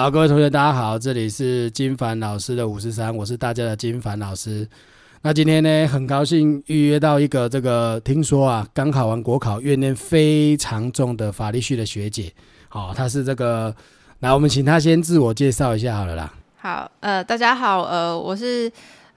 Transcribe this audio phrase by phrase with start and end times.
[0.00, 4.66] 好，各位同学，大家好，这里是金凡老师的五十三，我是大家的金凡老师。
[5.20, 12.32] 那今天呢，很高兴预约到一个这个，听说啊，刚考完国考，怨念非常重的法律系的学姐。
[12.70, 13.76] 好，她是这个，
[14.20, 16.32] 来，我们请她先自我介绍一下好了啦。
[16.56, 18.72] 好，呃，大家好，呃，我是，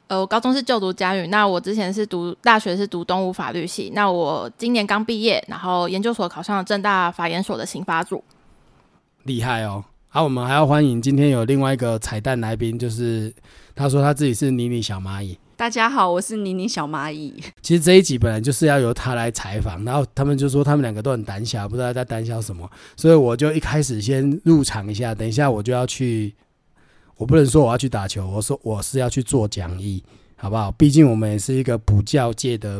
[0.07, 8.21] 呃，我高中是就读嘉语，那我之前是读大学是读东吴法律系，那我今年刚毕业，然后研究所考上了正大法研所的刑法组。
[9.23, 9.85] 厉害哦！
[10.15, 13.33] 好，我们还要欢迎今天有另外一个彩蛋来宾，就是
[13.73, 15.35] 他说他自己是妮妮小蚂蚁。
[15.55, 17.33] 大家好，我是妮妮小蚂蚁。
[17.63, 26.35] 其实这一集本来就是要由他来采访，然后他们就说他们两个都很胆小，不知道在胆小什么，所以我就一开始先入场一下，等一下我就要去，
[27.17, 30.03] 我不能说我要去打球，我说我是要去做讲义，
[30.35, 30.71] 好不好？
[30.73, 32.79] 毕竟我们也是一个补教界的，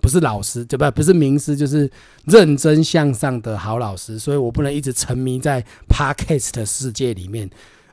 [0.00, 0.90] 不是老师，对吧？
[0.90, 1.90] 不是名师，就是
[2.26, 7.48] 认真向上的好老师，所以我不能一直沉迷在 podcast 的世界里面。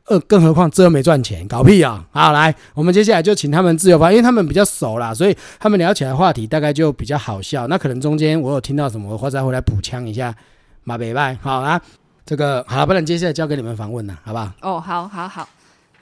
[0.05, 2.05] 呃，更何况这又没赚钱，搞屁啊！
[2.11, 7.67] 好，来，我们接下来就请他们自由发因为他们比较熟啦，所以他们聊起来话题大概就比较好笑。
[7.67, 10.35] 那可能中间我有听到什么，或者回来补枪一下，
[10.83, 11.37] 马北拜。
[11.41, 11.81] 好啊，
[12.25, 14.51] 这个好了，不然接下来交给你们访问了，好不好？
[14.61, 15.47] 哦，好，好，好。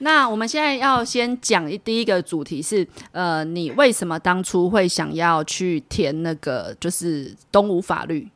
[0.02, 8.28] 那我们现在要先讲一第一个主题是，呃，你为什么当初会想要去填那个就是东吴法律？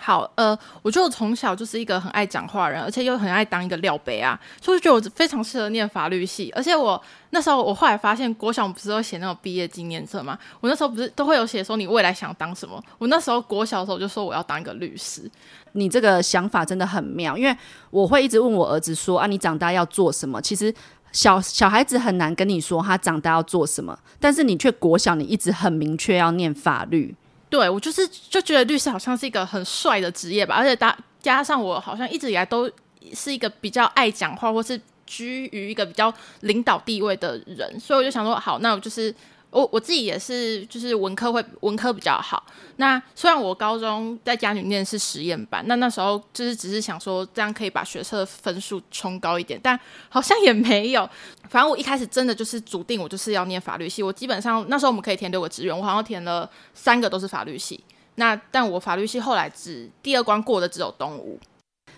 [0.00, 6.52] 好，呃，我觉得我从小就是一个很爱讲话人，而且又很爱当一个料杯啊，所以觉得我非常适合念法律系。
[6.54, 10.38] 而且我那时候，我后来发现，国小不是都写那种毕业纪念册吗？
[10.60, 12.82] 我那时候不是都会有写说你未来想当什么？
[12.98, 15.28] 我那时候国小的时候就说我要当一个律师。
[15.72, 17.54] 你这个想法真的很妙，因为
[17.90, 20.40] 我会一直问我儿子说啊，你长大要做什么？
[20.40, 20.72] 其实
[21.10, 27.14] 小小孩子很难跟你说他长大要做什么，但是你却国小你一直很明确要念法律。
[27.50, 32.70] 对，我就是就觉得律师好像是一个很帅的职业吧，而且加加上我好像一直以来都
[33.14, 39.14] 是一个比较爱讲话，或是居于一个比较领导地位的人，所以我就想说，好，那我就是。
[39.50, 42.44] 我我自己也是，就是文科会文科比较好。
[42.76, 49.78] 那虽然我高中在家里面是实验班，那那时候就是只是想说这样可以把学测分数冲高一点，但
[50.10, 51.08] 好像也没有。
[51.48, 54.02] 反正我一开始真的就是笃定我就是要念法律系。
[54.02, 57.82] 我基本上那时候我们可以填六个志愿，我好像填了三个都是法律系。
[58.16, 61.38] 那但我法律系后来只第二关过的只有东吴。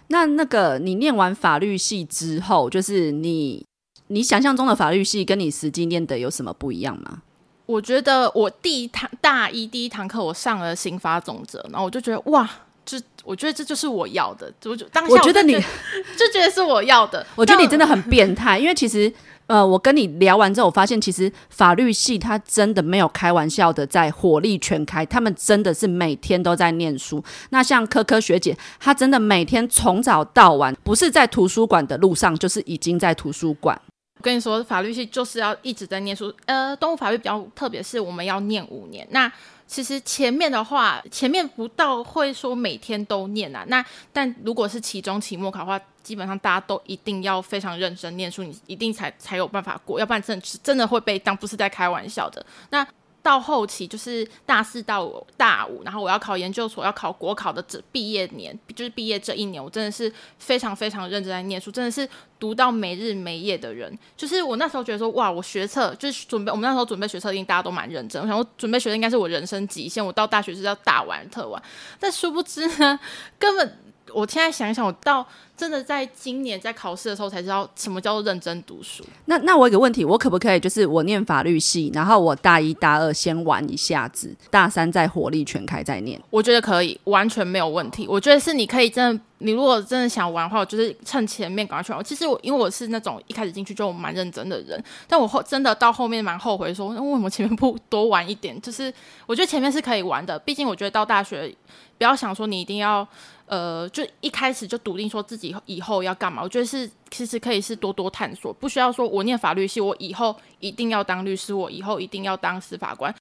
[0.07, 3.65] 那那个你念完法律系之后，就是你
[4.07, 7.23] 你想象中的法律系跟你实际念的有什么不一样吗？
[7.71, 12.49] 我觉得我第一堂大一第一堂课，我上了刑法总则，然后我就觉得哇，
[12.85, 15.53] 这我觉得这就是我要的，我就当下我觉得你
[16.19, 17.25] 就觉得是我要的。
[17.37, 19.13] 我觉得你真的很变态， 因为其实
[19.47, 27.23] 呃，我跟你聊完之后，我发现其实法律系他真的没有开玩笑的在火力全开，他们真的是每天都在念书。
[27.51, 33.81] 那像科科学姐，她真的每天从早到晚，不是在图书馆的路上，就是已经在图书馆。
[34.21, 36.31] 我跟你说，法律系就是要一直在念书。
[36.45, 39.07] 呃，动物法律比较特别，是我们要念五年。
[39.13, 39.33] 那
[39.67, 43.65] 其实前面的话，前面不到会说每天都念啊。
[43.69, 43.83] 那
[44.13, 52.45] 但如果是期中、期末考的话，基本上大家都一定要非常认真念书，你一定才才有办法过，要不然真的真的会被当不是在开玩笑的。
[52.69, 52.87] 那
[53.23, 63.97] 到后期就是大四到大五，然后我要考研究所，要考国考的这毕业年，就是毕业这一年，我真的是非常非常认真在念书，真的是读到没日没夜的人。
[64.17, 68.23] 就是我那时候觉得说，哇，我学测就是准备，我们那时候准备学测，一定大家都蛮认真。
[68.23, 71.63] 我想，我准备学测应该是我人生极限，我到大学是要大玩特玩。
[71.99, 72.99] 但殊不知呢，
[73.39, 73.79] 根本
[74.15, 75.27] 我现在想一想，我到。
[75.61, 79.05] 真的在今年在考试的时候才知道什么叫做认真读书。
[79.27, 86.19] 那那我有个问题，我可不可以就是我念法律系，然后我大一大二先玩一下子，大三再火力全开再念？
[86.31, 88.07] 我觉得可以，完全没有问题。
[88.09, 92.03] 我觉得是你可以真的，你如果真的想玩的话，我就是趁前面赶快去玩。
[92.03, 98.59] 其实我因为我是那种一开始进去就蛮认真的人，但我后真的到后面蛮后悔，说为什么前面不多玩一点？
[98.63, 98.91] 就是
[99.27, 101.55] 我觉得前面是可以玩的，毕竟我觉得到大学
[101.99, 103.07] 不要想说你一定要。
[103.51, 113.15] 呃，就一开始就笃定说自己以后要干嘛，我觉得是其实可以是多多探索，不需要说我念法律系，我以后一定要当律师，我以后一定要当司法官。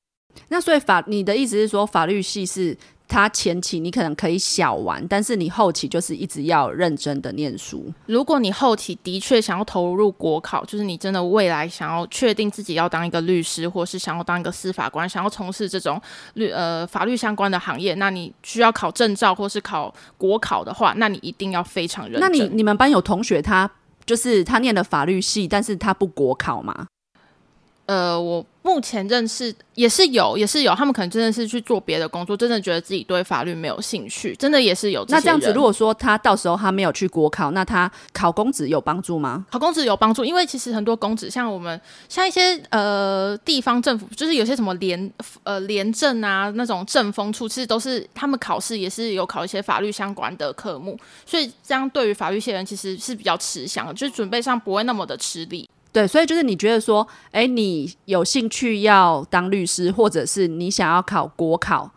[0.49, 2.77] 那所以法，你的意思是说法律系是？
[3.09, 7.91] 他前期你可能可以小玩，但是你后期就是一直要认真的念书。
[8.06, 16.00] 如果你后期的确想要投入国考，就是你真的未来想要确定自己要当一个律师，或是想要当一个司法官，想要从事这种
[16.35, 22.21] 律呃法律相关的行业，那你需要考证照或是考国考的话，那你一定要非常认真。
[22.21, 23.69] 那你你们班有同学他
[24.05, 26.85] 就是他念了法律系，但是他不国考吗？
[27.88, 35.04] 呃，我目前认识也是有，也是有，他们可能真的是去做别的工作，真的觉得自己对法律没有兴趣，真的也是有。
[35.10, 39.44] 那这样子，如果说他到时候他没有去国考，那他考公职有帮助吗？
[39.50, 45.12] 考公职有帮助，因为其实很多公职，像我们像一些呃地方政府，就是有些什么廉
[45.42, 50.95] 呃廉政啊那种政风处，其实都是他们考试也是有考一些法律相关的科目，
[51.25, 55.68] 所以这样对于法律系人其实是比较吃香，就是准备上不会那么的吃力。
[55.91, 61.91] 对，所以就是你觉得说，哎，你有兴趣要当律师，或者是你想要考国考，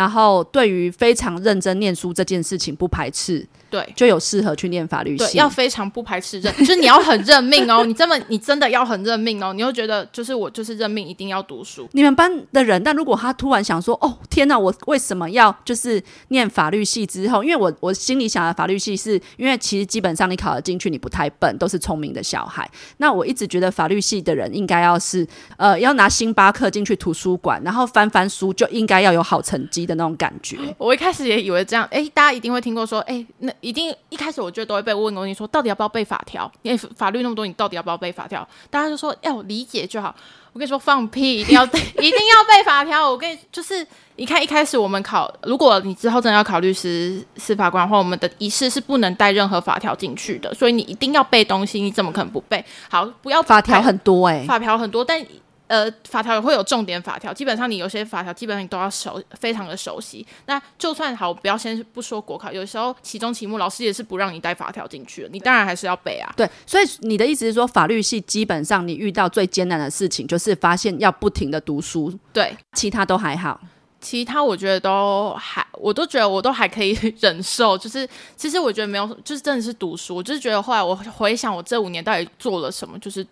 [0.00, 3.46] 然后对于非常认真念书这件事情不排斥。
[3.68, 11.88] 对，就有适合去念法律系，要非常不排斥认，就是你要很认命哦， 你这么你真的要很认命哦，你又觉得就是我就是认命，一定要读书。
[11.92, 17.44] 你们班的人，但如果他突然想说，哦天哪，我为什么要就是念法律系之后？
[17.44, 22.68] 因为我我心里想的法律系，是因为其实基本上你考得进去，你不太笨，都是聪明的小孩。
[22.96, 25.24] 那我一直觉得法律系的人应该要是
[25.56, 30.58] 呃，要拿星巴克进去图书馆，然后翻翻书，就应该要有好成绩的那种感觉。
[30.78, 33.52] 我一开始也以为这样，哎，大家一定会听过说，哎，那。
[33.60, 36.50] 一定一开始我觉得都会被问过，你说到底要不要背法条？
[36.62, 38.46] 因为法律那么多，你到底要不要背法条？
[38.70, 40.14] 大家就说要理解就好。
[40.52, 41.62] 我跟你说放屁，一定要
[42.00, 43.08] 一定要背法条。
[43.10, 51.80] 我跟你就是你看一开始我们考，如果你之后真的要考律师、司法官的话，我们的仪式是不能带任何法条进去的，所以你一定要背东西。
[51.80, 52.64] 你怎么可能不背？
[52.88, 55.24] 好，不要法条很多哎，法条很多，但。
[55.70, 60.26] 呃，法条也会有重点法条，基本上你有些法条基本上你都要熟，非常的熟悉。
[60.46, 66.28] 那就算好，不要先不说国考，有时候期中、期末老师也是不让你带法条进去的，你当然还是要背啊。
[66.36, 73.60] 对，所以你的意思是说，法律系基本上你遇到最艰难的事情就是发现要不停的读书，对，其他都还好，
[74.00, 77.78] 其他我觉得都还，我都觉得我都还可以忍受。
[77.78, 83.24] 就是其实我觉得没有，就是真的是读书，我就是觉得后来我回想我这五年到底做了什么，就是。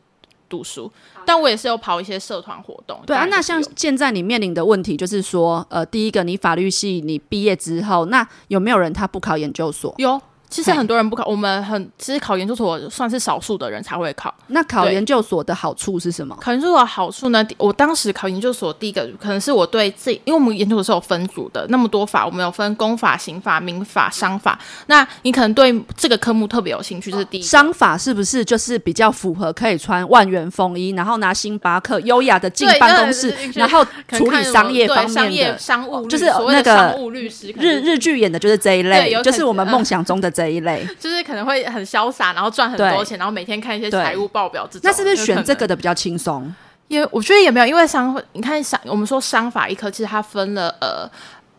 [0.48, 0.90] 读书，
[1.24, 3.00] 但我也是有跑一些社团活动。
[3.06, 9.94] 对啊，那像现在你面临的问题就是说，呃，第一个，你法律系你毕业之后，那有没有人他不考研究所？
[9.98, 10.20] 有。
[10.48, 14.34] 其实很多人不考，我们很其实考研究所算是少数的人才会考。
[14.48, 16.36] 那考研究所的好处是什么？
[16.40, 17.46] 考研究所的好处呢？
[17.58, 24.58] 我当时考研究所第一个可能是我对这，因为我们研究所是有分组的，那么多法，我们有分公法、刑法、民法、商法。
[24.86, 27.42] 那你可能对这个科目特别有兴趣，这是第一。
[27.42, 37.52] 商法是不是就是比较符合可以穿万元风衣，然后拿星巴克优雅的进办公室，然后处理商业方面的商务，就是那个商务律师。
[37.58, 41.18] 日日剧演的就是这一类，就是我们梦想中的这一类， 就是。
[41.28, 44.66] 可能会很潇洒，然后赚很多钱，然后每天看一些财务报表。
[44.70, 46.54] 这种那是不是选这个的比较轻松？
[46.86, 51.10] 因为我觉得也没有，因为商，你看商，我们说商法一科，其实它分了呃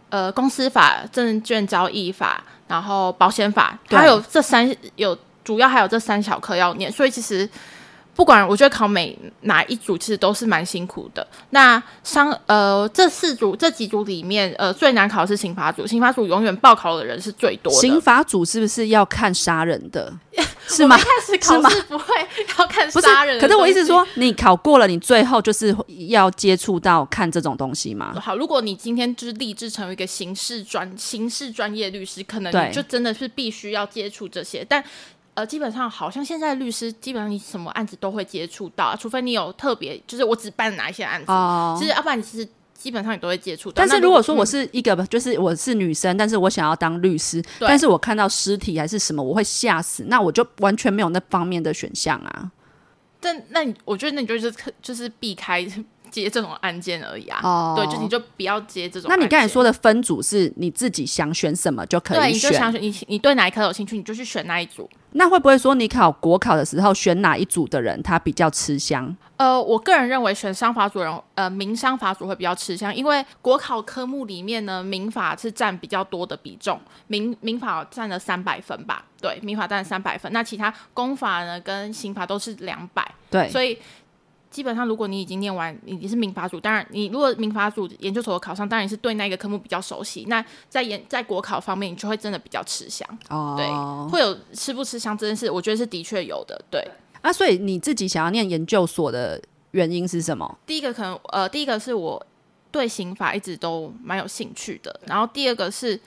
[0.10, 7.48] 呃公司法、证券交易法，然后保险法，它有这三有主要还有这三小科要念，所以其实。
[8.20, 11.26] 不管我觉得考每哪一组其实都是蛮辛苦的。
[11.52, 17.80] 那商呃这四组这几组里面呃最难考的是刑法组，刑法组永远报考的人是最多的。
[17.80, 20.14] 刑法组是不是要看杀人的？
[20.68, 20.98] 是吗？
[20.98, 22.06] 开始考试不会
[22.58, 23.40] 要看杀人。
[23.40, 25.74] 可是我意思说，你考过了，你最后就是
[26.10, 28.14] 要接触到看这种东西吗？
[28.22, 34.84] 好，如果你今天就是立志成为一个刑事专刑事专业律师，可能你就真的是必须要接触这些，但。
[35.40, 41.32] 呃，基本上好像现在律师基本上你什么案子都会接触到，除非你有特别，就是我只办哪一些案子，
[41.80, 43.76] 其实要不然你其实基本上你都会接触到。
[43.76, 52.52] 但是如果说我是一个，就是我是女生，但是我想要当律师，但是我看到尸体还是什么，我会吓死，那我就完全没有那方面的选项啊。
[53.22, 55.66] 但那你我觉得那你就是就是避开。
[56.10, 59.10] 接这种案件而已啊，对，就你就不要接这种。
[59.10, 64.90] 那你刚才说的分组是你自己想选什么就可以选，你就想选你你对哪一科有兴趣，你就去选那一组。
[65.14, 69.16] 那会不会说你考国考的时候选哪一组的人他比较吃香？
[69.38, 83.78] 呃，我个人认为选商法组人，呃，民商法组会比较吃香，因为国考科目里面呢，民法是占比较多的比重，民民法占了三百分吧，对，民法占了三百分，那其他公法呢跟刑法都是两百，对，所以。
[84.52, 90.26] 基本上，如果你已经念完，你是民法组，当然，你如果民法组研究所考上，当然是对那个科目比较熟悉。
[90.28, 93.08] 那在研在国考方面，你就会真的比较吃香。
[93.30, 96.60] 哦，对，会有吃不吃香这件事，我觉得是的确有的。
[96.72, 96.86] 对，
[97.22, 99.42] 啊，所以你自己想要念研究所的
[99.72, 100.58] 原因是什么？
[100.66, 102.26] 第一个可能，呃，第一个是我
[102.72, 106.00] 对刑法一直都蛮有兴趣的，然后第二个是。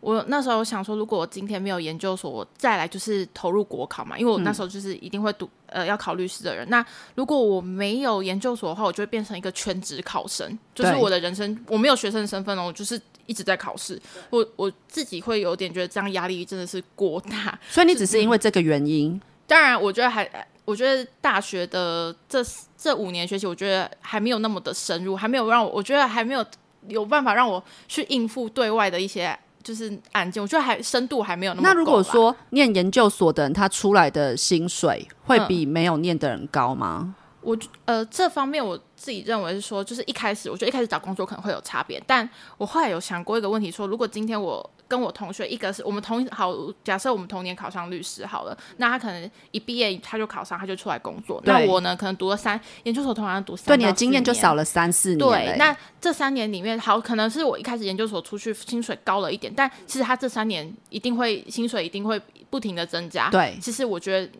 [0.00, 6.68] 我那时候想说，如果我今天没有研究所，我再来就是投入国考嘛，因为我那时候就是一定会读呃要考律师的人。
[6.70, 6.84] 那
[7.14, 14.00] 如果我没有研究所的话，我就会变成一个全职考生，就是我的人生我没有学生身份哦，我就是一直在考试。
[14.30, 17.58] 我我自己会有点觉得这样压力真的是过大。
[17.68, 19.20] 所以你只是因为这个原因？
[19.48, 20.28] 当然，我觉得还
[20.64, 22.44] 我觉得大学的这
[22.76, 26.44] 这五年学习，我觉得还没有那么的深入，还没有让我，我觉得还没有
[26.88, 37.16] 有办法让我去应付对外的一些就是案件，我觉得还深度还没有那么那如果说念研究所的人，他出来的薪水会嗯比没有念的人高吗？
[37.46, 51.40] 我呃这方面我自己认为是说，就是一开始我觉得一开始找工作可能会有差别，但我后来有想过一个问题说如果今天我跟我同学一个是我们同好，假设我们同年考上律师好了，那他可能一毕业他就考上，他就出来工作。
[51.44, 55.18] 那我呢，可能读了三研究所，同样读三对，你的经验就少了三四年。
[55.18, 63.30] 对，那这三年里面，好，可能是我一开始研究所出去薪水高了一点，但其实他这三年一定会薪水一定会不停的增加。
[63.30, 64.30] 对其实我觉得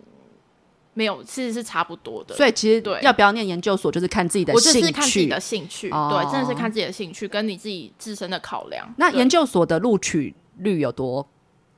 [0.97, 2.35] 没有，其实是差不多的。
[2.35, 5.29] 所以其实对要不要念研究所，就是看自己的我就兴是看自己趣。
[5.29, 8.91] 的兴趣，哦对，真的是看自己的兴趣跟你自己自身的考量。
[8.97, 11.29] 那研究所的录取率有多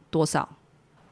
[0.09, 0.49] 多少？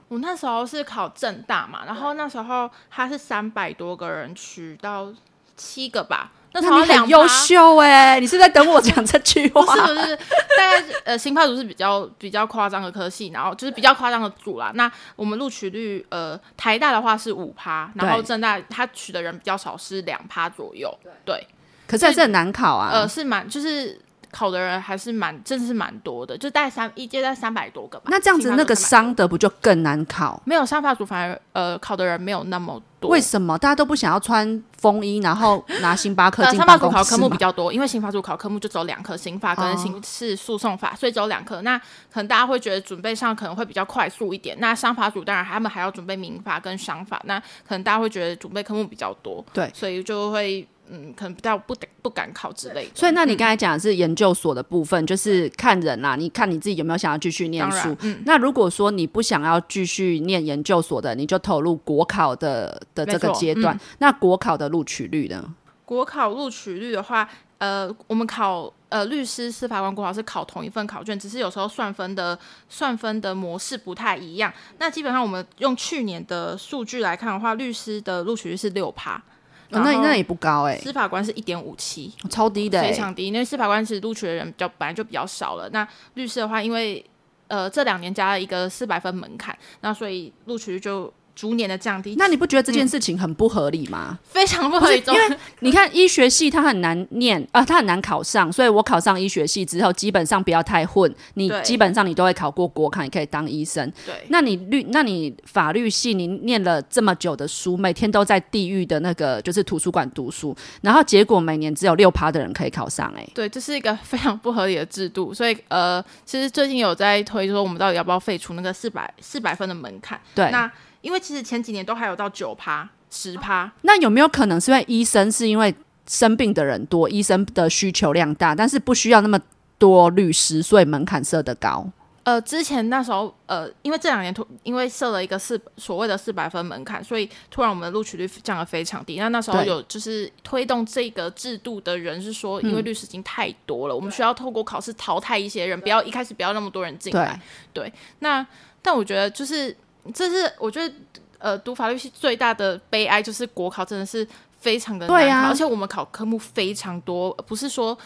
[0.07, 5.13] 我那时候是考正大嘛，然后那时候他是三百多个人取到
[5.57, 9.63] 七个吧，那时那候两趴你很优秀哎、你是在等我讲这句话？
[9.63, 14.73] 不是不是，大概呃，新派组是比较比较夸张的科系，然后就是比较夸张的组啦。
[14.75, 20.93] 那我们录取率，呃，台大的话是五趴，然后对正大他取的人比较少，是两趴左右。
[21.27, 21.47] 对，
[21.87, 22.91] 可是还是很难考啊。
[22.91, 24.01] 呃，是蛮就是
[24.37, 28.11] 考的人还是蛮，真的是蛮多的，就大概三一届在三百多个吧。
[28.11, 30.43] 那这样子，刑法组300那个商的不就更难考？
[30.45, 33.11] 没有商法组反而呃考的人没有那么多。
[33.11, 37.39] 为什么大家都不想要穿风衣，然后拿星巴克呃，进商法办公室组考科目比吗？
[37.39, 41.63] 较多，因为刑法组考科目就只有两科，刑法跟哦刑事诉讼法，所以只有两科。
[41.63, 44.55] 那可能大家会觉得准备上可能会比较快速一点。
[44.61, 52.91] 那商法组当然他们还要准备民法跟商法，那可能大家会觉得准备科目比较多，对所以就会嗯，可能比较不敢不敢考之类的。
[52.95, 57.97] 所以，那你刚才讲的是研究所的部分，就是看人啦，你看你自己有没有想要继续念书，。
[58.01, 63.75] 嗯，那如果说你不想要继续念研究所的，你就投入国考的的这个阶段。
[63.77, 65.55] 嗯那国考的录取率呢？
[65.85, 67.29] 国考录取率的话，
[67.59, 72.39] 呃，我们考呃律师、司法官、国考是考同一份考卷，只是有时候算分的
[72.69, 74.53] 算分的模式不太一样。
[74.79, 79.23] 那基本上我们用去年的数据来看的话，律师的录取率是六趴，
[79.71, 83.27] 哦、那那也不高哎、司法官是一点五七，超低的、欸，非常低。
[83.27, 87.05] 因为司法官其实录取的人比较本来就比较少了，那律师的话，因为
[87.49, 92.17] 呃这两年加了一个四百分门槛，那所以录取率就逐年的降低。
[92.19, 94.19] 那你不觉得这件事情很不合理吗？
[94.25, 103.89] 非常不合理，因为你看医学系它很难念啊、它很难考上，所以我考上医学系之后，基本上不要太混，你基本上你都会考过国考，你可以当医生。
[104.07, 120.19] 对那你律，那你法律系，你念了这么久的书，每天都在地狱的那个就是图书馆读书，然后结果每年只有六趴的人可以考上、欸，对，这是一个非常不合理的制度，所以呃，其实最近有在推说，我们到底要不要废除那个四百四百分的门槛？
[120.35, 120.51] 对。
[120.51, 120.71] 那
[121.07, 125.73] 因为其实前几年都还有到九趴、十趴，那有没有可能是因为医生是因为
[126.05, 129.39] 生病的人多，医生的需求量大，但是不需要那么
[129.79, 131.89] 多律师，所以门槛设得高？
[132.25, 139.17] 呃，之前那时候呃，因为这两年突因为设了一个四所谓的四百分门槛，所以突然我们的录取率降得非常低。
[139.21, 147.41] 那那时候有就是推动这个制度的人是说，因为律师已经太多了，我们需要透过考试淘汰一些人，不要一开始不要那么多人进来。
[147.73, 148.45] 对，那
[148.83, 149.77] 但我觉得就是
[150.13, 150.95] 这是我觉得
[151.39, 154.27] 呃读法律系最大的悲哀就是国考真的是
[154.59, 157.97] 非常的难考，对啊而且我们考科目非常多，不是说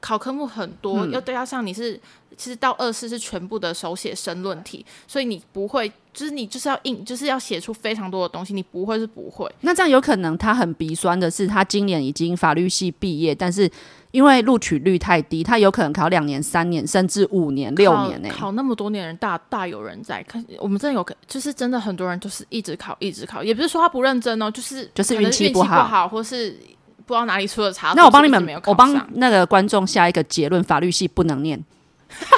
[0.00, 1.98] 考科目很多，嗯又加上你是
[2.36, 9.50] 其实到二试是全部的手写申论题，所以你不会就是你就是要硬就是要写出非常多的东西，你不会是不会。
[9.60, 13.70] 那这样有可能他很鼻酸的是，他今年已经法律系毕业，但是
[14.14, 26.56] 因为录取率太低，他有可能考两年、三年，甚至五年、六年呢、考那么多年人大大有人在看，我们真的有就是真的很多人就是一直考一直考，也不是说他不认真哦，就是就是运运气不好好，或是
[27.04, 27.96] 不知道哪里出了差错。
[27.96, 31.60] 那我帮你们我帮那个观众下一个结论：法律系不能念。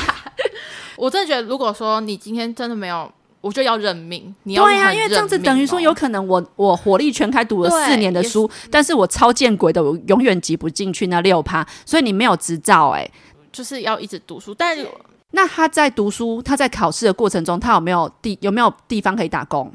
[0.97, 3.13] 我真的觉得，如果说你今天真的没有，
[3.47, 4.35] 我就要认命。
[4.43, 13.09] 你要对呀、很因为这样子等于说，哦有可能我我火力全开读了四年的书，但是我超见鬼的，我永远挤不进去那六趴，所以你没有执照哎、
[13.53, 14.77] 就是要一直读书，但
[15.31, 19.73] 那他在读书，他在考试的过程中，他有没有地有没有地方可以打工？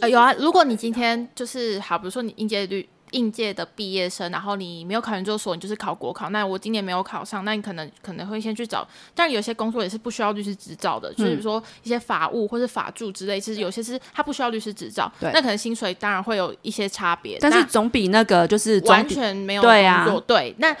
[0.00, 0.32] 呃有啊。
[0.34, 2.88] 如果你今天就是好，比如说你应届率。
[3.12, 6.30] 应届的毕业生，然后你没有考研究所，你就是考国考。
[6.30, 8.86] 那我今年没有考上，那你可能可能会先去找。
[9.14, 17.38] 但有些工作也是不需要律师执照的，就是说一些法务或是法助之类，其实有些是他不需要律师执照，对那可能薪水当然会有一些差别。
[17.40, 20.76] 但是总比那个就是完全没有对啊工作，对，那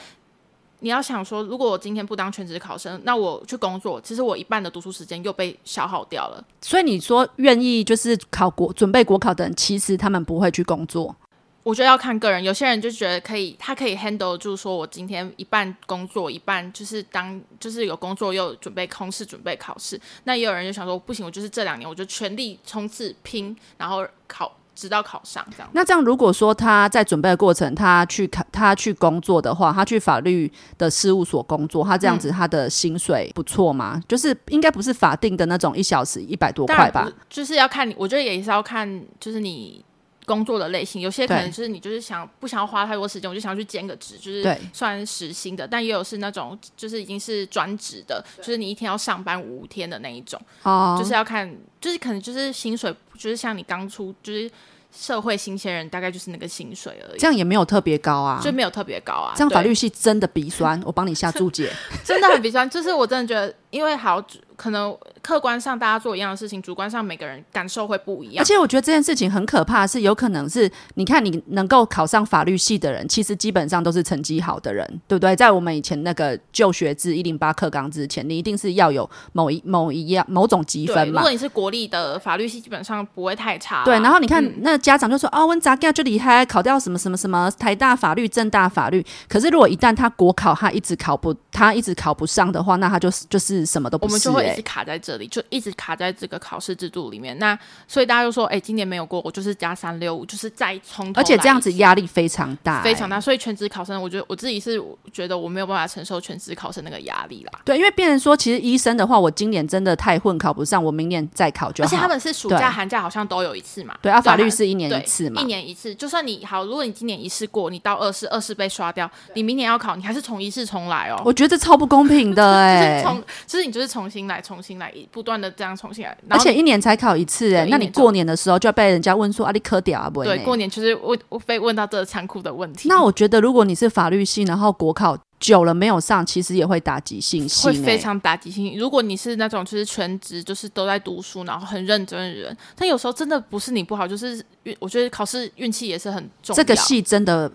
[0.82, 6.42] 你要想说，如果我今天不当全职考生，那我去工作，其实我一半的读书时间又被消耗掉了。
[6.62, 11.14] 所以你说愿意就是考国准备国考的人，其实他们不会去工作。
[11.62, 20.00] 我觉得要看个人，有些人就觉得可以，他可以 handle 住，说我今天一半工作，一半就是当就是有工作又准备空试准备考试。
[20.24, 25.68] 那也有人就想说，不行，我就是这两年我就全力冲刺拼，然后考直到考上这样。
[25.74, 34.00] 那这样如果说他在准备的过程，他去考他去工作的话，他去法律的事务所工作，他这样子他的薪水不错吗？
[34.08, 37.06] 就是应该不是法定的那种一小时一百多块吧？
[37.28, 39.84] 就是要看你，我觉得也是要看，就是你。
[40.30, 45.66] 工作的类型，有些可能就是你就是想不想要花太多时间，我就想要去兼个职，就是算时薪的。
[45.66, 50.40] 但也有是那种就是已经是专职的，就是你一天要上班五天的那一种。
[50.62, 54.48] 哦，就是要看，就是可能就是薪水，就是像你刚出就是
[54.92, 57.18] 社会新鲜人，大概就是那个薪水而已。
[57.18, 59.34] 这样也没有特别高啊，就没有特别高啊。
[59.36, 61.72] 这样法律系真的鼻酸，我帮你下注解，
[62.04, 62.68] 真的很鼻酸。
[62.70, 64.22] 就是我真的觉得，因为好
[64.56, 64.96] 可能。
[65.22, 68.42] 客观上大家做一样的事情，主观上每个人感受会不一样。
[68.42, 75.36] 而且我觉得这件事情很可怕，是有可能是你看你能够考上法律系的人，其实基本上都是成绩好的人，对不对？
[75.36, 81.20] 在我们以前那个就学制一零八课纲之前，你一定是要有某一某一样某种积分嘛。
[81.20, 83.84] 如果你是国立的法律系，基本上不会太差。
[83.84, 94.10] 对，然后你看那家长就说：“哦，温杂盖就厉害，考掉什么什么什么台大法律、正大法律。”可是如果一旦他国考他一直考不他一直考不上的话，那他就是就是什么都不是。
[94.10, 95.96] 我们就会一直卡在这里，就一直卡。
[96.00, 101.20] 在这个考试制度里面，那所以大家就说，哎，今年没有过，我就是加三六五，就是再从头。
[101.20, 103.20] 而且这样子压力非常大，非常大。
[103.20, 107.60] 所以全职考生，我觉得我自己是觉得我没有办法承受全职考生那个压力啦。
[107.66, 111.86] 对，因为别人说，其实医生的话，我今年真的太混，考不上，我明年再考就好。
[111.86, 113.94] 而且他们是暑假、寒假好像都有一次嘛。
[114.00, 115.94] 对啊，法律是一年一次嘛，一年一次。
[115.94, 121.20] 就算你好，如果你今年一次过，你到二试，二试被刷掉，你明年要考，你还是从一试重来哦。
[121.26, 126.54] 我觉得超不公平的哎， 从就是你就是重新来，重新来，不断的这样重新来，而且。
[126.54, 130.22] 一年才考一次哎，那你过年的时候就要被人家问说啊，你科屌啊不？
[130.22, 132.88] 对，过年就是问我被问到这个残酷的问题。
[132.88, 138.78] 那我觉得，如果你是法律系，然后国考久了没有上，其实也会打击信心，会非常打击信心。
[138.78, 146.56] 如果你是那种就是全职，就是都在读书，然后很认真的人，但有时候真的不是你不好，就是运，我觉得考试运气也是很重要。
[146.56, 147.50] 这个戏真的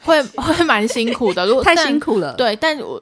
[0.00, 2.34] 会会蛮辛苦的，如果 太辛苦了。
[2.34, 3.00] 对，但我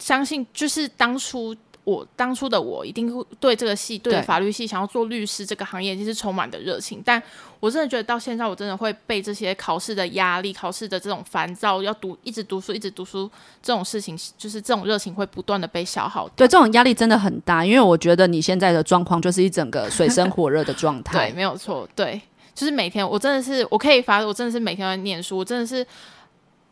[0.00, 1.54] 相信就是当初。
[1.82, 7.02] 我当初的我一定会对这个系，对法律系想要做律师这个行业，就是充满的热情。
[7.04, 7.20] 但
[7.58, 13.28] 我真的觉得到现在，我真的会被这些考试的压力、考试的这种烦躁，要读一直读书、一直读书
[13.62, 16.28] 这种事情，就是这种热情会不断的被消耗。
[16.36, 21.30] 对，这种压力真的很大，因为我觉得你现在的状况就是一整个水深火热的状 态。
[21.30, 21.88] 对，没有错。
[21.96, 22.20] 对，
[22.54, 25.84] 就是每天我真的是我可以发，我真的是每天在念书，我真的是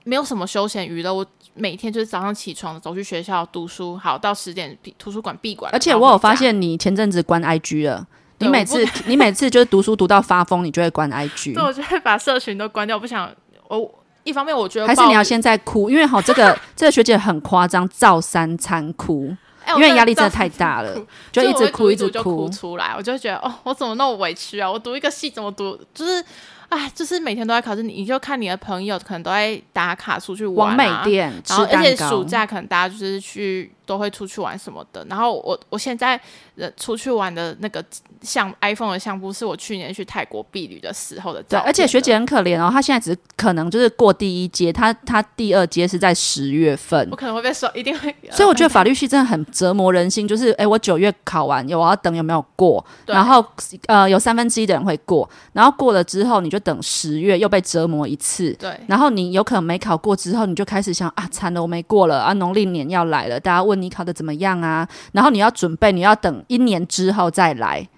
[0.05, 1.13] 没有什么休闲娱乐。
[1.13, 1.27] 我。
[1.61, 5.69] 每天就是早上起床走去学校读书，好到十点图书馆闭馆。
[5.73, 8.07] 而且我有发现你前阵子关 IG 了，
[8.39, 11.55] 你每次 你每次就是读书读到发疯，你就会关 IG。
[11.59, 13.29] 对，我就会把社群都关掉，我不想
[13.67, 19.35] 我一方面我觉得还是你要现在哭，因为好这个 这个学姐很夸张，照三餐哭，
[19.75, 20.97] 因为压力真的太大了，
[21.33, 24.71] 就一直哭一直哭出来，我就觉得哦，我怎么那么委屈啊？
[24.71, 26.25] 我读一个戏怎么读，就是。
[26.69, 31.05] 哎，就是每天都在考试，你你就看你的朋友可能都在打卡出去玩啊，
[31.49, 33.73] 然后而且暑假可能大家就是去。
[33.89, 36.21] 都会出去玩什么的，然后我我现在
[36.59, 37.83] 呃出去玩的那个
[38.21, 41.43] 像 iPhone 的相簿，是我去年去泰国避旅的时候的。
[41.45, 47.09] 对，而且学姐很可怜哦，她现在只是可能就是过第一阶，她她第二阶是在十月份。
[47.11, 48.15] 我可能会被说，一定会。
[48.31, 53.43] 所以我觉得法律系真的很折磨人心，就是哎，我九月考完有，我要等有没有过，然后
[53.87, 58.53] 呃有三分之一的人会过，然后过了之后你就等十月又被折磨一次。
[58.59, 63.79] 对，然后你有可能没考过之后，你就开始想啊，惨了，我没过了啊，农历年要来了，大家问。
[63.79, 64.89] 你考的怎么样啊？
[65.13, 67.89] 然后你要准备，你要等一年之后再来。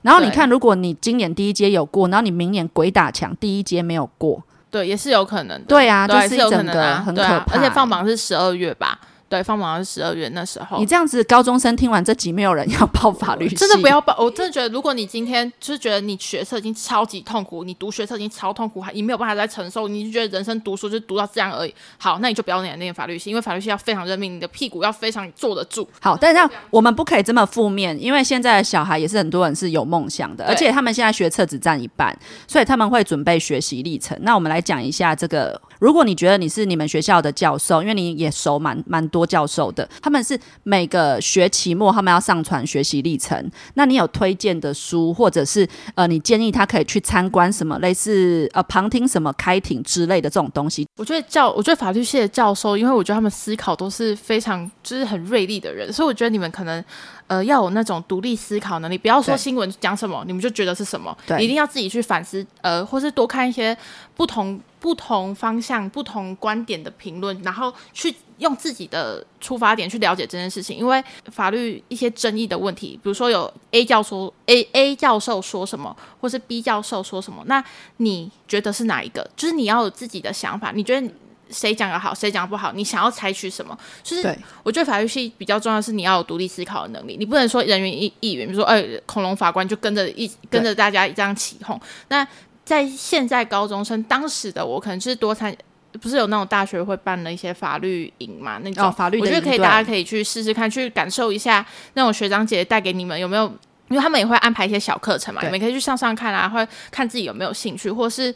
[0.00, 5.66] 然后你看，如果你今年第一阶有过，然后你明年鬼打墙，第一阶没有过，对，也是有可能的。
[5.66, 7.54] 对啊，就是有可能很可怕。
[7.54, 8.98] 而且放榜是十二月吧？
[9.28, 10.78] 对，放榜是十二月那时候。
[10.78, 14.16] 你这样子，高中生听完这集，没有人要报法律系，真的不要报。
[14.18, 21.74] 我真的觉得，如果你今天就是觉得你学测已经超级痛苦，你读学测已经超痛苦，还你没有办法再承受，你就觉得人生读书就读到这样而已。
[21.98, 25.88] 好，那你就不要念念法律系，因为法律系要非常认命，你的屁股要非常坐得住。
[26.00, 34.16] 好，但是我们不可以这么负面，因为现在的小孩也是很多人是有梦想的，而且他们现在学测只占一半，所以他们会准备学习历程。
[34.22, 50.86] 那我们来讲一下这个如果你觉得你是你们学校的教授，因为你也熟蛮蛮多教授的，他们是每个学期末他们要上传学习历程，那你有推荐的书，或者是呃，你建议他可以去参观什么类似呃旁听什么开庭之类的这种东西？
[50.96, 56.82] 我觉得教，我觉得法律系的教授，因为我觉得他们思考都是非常就是很锐利的人，所以我觉得你们可能
[57.26, 61.38] 呃要有那种独立思考能力，不要说新闻讲什么你们就觉得是什么，对。
[61.38, 63.76] 你一定要自己去反思，呃，或是多看一些
[64.16, 70.78] 不同不同方向、不同观点的评论，然后去用自己的出发点去了解这件事情。
[70.78, 77.64] 因为法律一些争议的问题，比如说有 A 教授 A A 教授说什么，或是 B 教授说什么，那
[77.96, 79.28] 你觉得是哪一个？
[79.34, 81.10] 就是你要有自己的想法，你觉得
[81.50, 83.76] 谁讲的好，谁讲不好，你想要采取什么？
[84.04, 91.80] 就是我觉得法律系比较重要的是你要有独立思考的能力，你不能说人云亦亦云，比如说哎，恐龙法官就跟着一跟着大家这样起哄。
[92.06, 92.24] 那
[92.66, 95.56] 在现在高中生，当时的我可能是多参。
[96.02, 98.60] 不是有那种大学会办的一些法律营嘛？
[98.62, 103.44] 那种、哦法律的我觉得可以，大家可以去试试看，去感受一下那种学长姐带给你们有没有，
[103.88, 108.34] 因为他们也会安排一些小课程嘛，你们可以去上上看啊，或看自己有没有兴趣，或是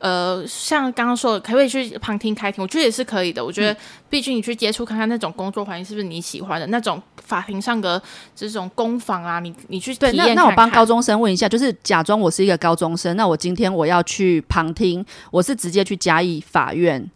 [0.00, 2.62] 呃，像刚刚说的，可不可以去旁听开庭？
[2.62, 3.44] 我觉得也是可以的。
[3.44, 3.76] 我觉得，
[4.08, 8.02] 毕竟你去接触看看那种工作环境是不是你喜欢的，那种法庭上的
[8.34, 17.10] 这种攻防啊，你你去对，体验那那我帮高中生问一下，就是假装我是一个高中生，那我今天我要去旁听，我是直接去嘉义法院，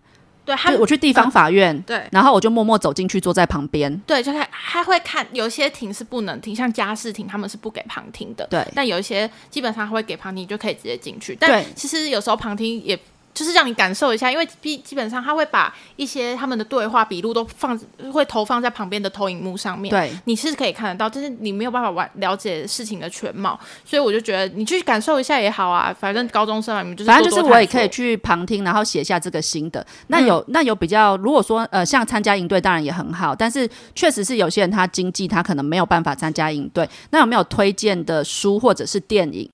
[0.45, 3.95] 对他我去地方法院，对然后我就默默走进去，坐在旁边。
[4.07, 11.37] 对，就他他会看有些庭是不能停，像家事庭他们是不给旁听的，对但有一些基本上会给旁听，你就可以直接进去。
[11.41, 12.99] 但对其实有时候旁听也。
[13.35, 17.79] 就是让你感受一下，因为基基本上他会把一些他们的对话笔录都放，
[18.13, 19.91] 会投放在旁边的投影幕上面。
[19.91, 25.95] 对，你是可以看得到，但是你没有办法完了解事情的全貌，所以我就觉得你去感受一下也好啊。
[25.99, 29.85] 反正高中生嘛，你们就是反正就是我也可以去旁听，然后写下这个心得。
[30.07, 36.89] 那有、那有比较，如果说呃，像参加营队当然也很好，但是确实是有些人他经济他可能没有办法参加营队。
[37.11, 39.51] 那有没有推荐的书或者是电影？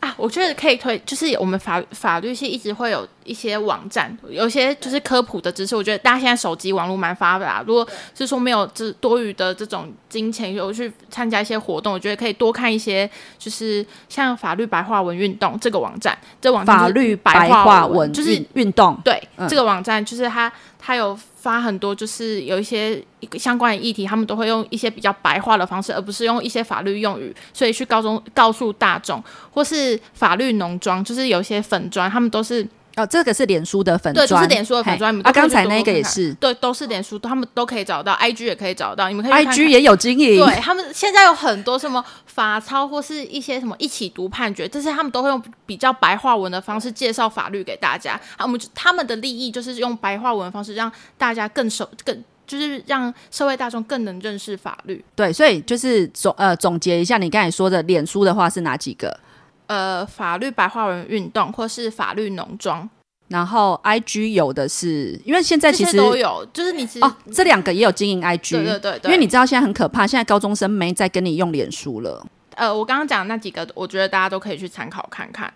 [0.00, 5.74] 啊，我觉得可以推，就是我们法法律系一直会有一些网站，有些就是科普的知识。
[5.74, 18.98] 我觉得大家现在手机网络蛮发达，如果是说没有这多余的这种金钱，有去参加一些活动，我觉得可以多看一些，就是像法律白话文运动这个网站，这网站就是法律白白话文，就是运运动。
[19.02, 23.00] 对、嗯这个网站，就是它它有发很多，就是有一些
[23.38, 40.44] 相关的议题，他们都会用一些比较白话的方式，而不是用一些法律用语，所以去高中告诉大众，或是法律浓妆，就是有一些粉砖，他们都是哦，这个是脸书的粉对，就是脸书的粉啊，刚才那个也是对，都是脸书，他们都可以找到，IG 也可以找到，你们可以，IG 也有经营。
[40.44, 48.14] 对他们现在有很多什么法操或是一些什么一起读判决，这些他们都会用比较白话文的方式介绍法律给大家。
[48.36, 52.24] 啊，我们就他们的利益就是用白话文的方式让大家更熟更。
[52.46, 55.04] 就是让社会大众更能认识法律。
[55.16, 59.18] 对，所以就是总呃总结一下，你刚才说的脸书的话是哪几个？
[59.66, 62.88] 呃，法律白话文运动或是法律农庄，
[63.28, 66.46] 然后 IG 有的是，因为现在其实都有。
[66.52, 72.24] 就是你其实、哦，这两个也有经营 IG，对对对对，因为你知道现在很可怕，现在高中生没再跟你用脸书了。
[72.54, 75.52] 呃，我刚刚讲的那几个，我觉得大家都可以去参考看看。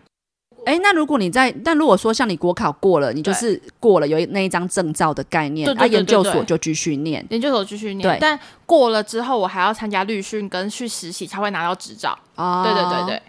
[0.67, 7.25] 哎，那如果你在，但如果说像你国考过了，你就是过了有那一张证照的概念，啊，对对对研究所就继续念。
[7.31, 12.19] 研究所继续念对，但过了之后，我还要参加律训跟去实习才会拿到执照。
[12.35, 13.23] 哦，对对对对。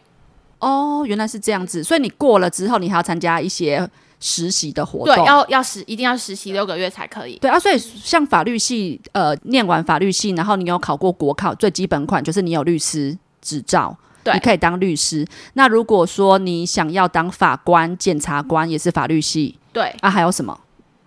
[0.61, 3.85] 哦，原来是这样子，所以你过了之后，你还要参加一些
[4.19, 5.25] 实习的活对，动。
[5.25, 7.37] 要要实一定要实习六个月才可以。
[7.39, 15.27] 对啊，所以像法律系，呃，念完法律系，然后你有考过国考，最基本款就是你有律师执照，对你可以当律师。
[15.53, 20.57] 那如果说你想要当法官、检察官，也是法律系对，啊，还有什么？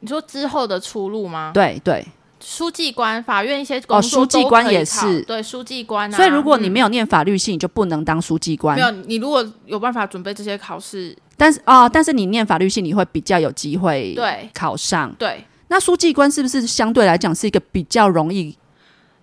[0.00, 1.52] 你说之后的出路吗？
[1.54, 2.06] 对对，
[2.44, 6.16] 书记官、法院一些工作书记官也是对，书记官啊。
[6.16, 8.82] 所以如果你嗯没有念法律系，你就不能当书记官没。
[8.82, 15.10] 有，你如果有办法准备这些考试，但是啊、但是你念法律系，你会比较有机会对考上。
[15.18, 18.56] 对，那书记官是不是相对来讲是一个比较容易，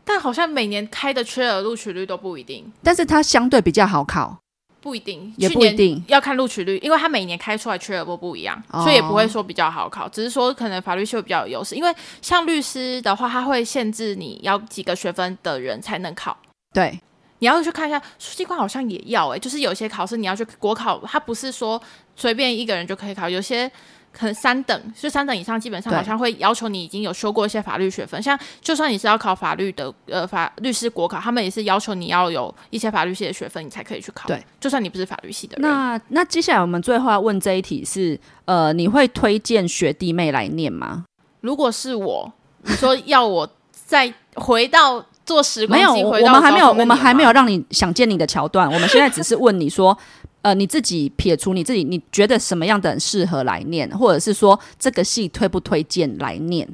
[0.04, 4.41] 但好像每年开的缺额录取率都不一定，但是它相对比较好考？
[4.82, 16.36] 不一定，也不一定要看录取率，因为它每年开出来缺额都不一样，哦所以也不会说比较好考，只是说可能法律系会比较有优势，因为像律师的话，他会限制你要几个学分的人才能考。
[16.74, 17.00] 对，
[17.40, 21.82] 你要去看一下书记官好像也要哎、就是有些考试你要去国考，他不是说
[22.16, 23.72] 随便一个人就可以考，有些。
[24.12, 28.22] 可能三等，就三等以上，基本上好像会要求你已经有修过一些法律学分。
[28.22, 34.28] 像就算你是要考法律的，呃，法律师国考，他们也是要求你要有一些法律系的学分，你才可以去考。
[34.28, 41.06] 对，就算你不是法律系的人，那那接下来我们最后要问这一题是，呃，你会推荐学弟妹来念吗？
[41.40, 42.32] 如果是我，
[42.64, 48.72] 你说要我再回到做时光 我我们还没有，我们还没有让你想见你的桥段。
[48.72, 49.98] 我们现在只是问你说，
[50.42, 56.68] 呃，你自己撇除你自己，你觉得什么样的人适合来念，或者是说这个戏推不推荐来念？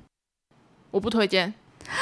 [0.91, 1.53] 我不推荐，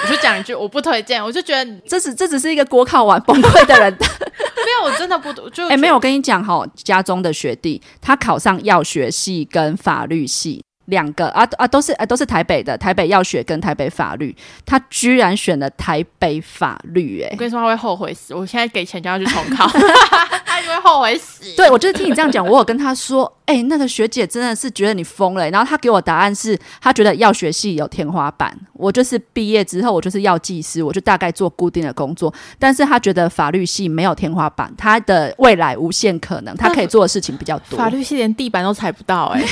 [0.04, 3.92] 我就讲一句 我不推荐，我就觉得这只这只是一个国考完崩溃的人。
[4.00, 10.64] 没有，我真的不就哎、没有，我跟你讲哈，家中的学弟他考上药学系跟法律系。
[10.86, 14.36] 两个啊啊都是啊都是台北的台北药学跟台北法律，
[14.68, 19.68] 他居然选了台北法律、哎我，跟你说他会后悔死，我现在给钱叫他去重考，
[20.86, 21.44] 后悔死。
[21.58, 37.78] 对，我就是听你这样讲，我有跟他说，哎、那个学姐真的是觉得你疯了欸、然后他给我答案是，他觉得药学系有天花板，我就是毕业之后我就是药剂师，我就大概做固定的工作，但是他觉得法律系没有天花板，他的未来无限可能，他可以做的事情比较多。
[37.78, 39.44] 法律系连地板都踩不到、哎，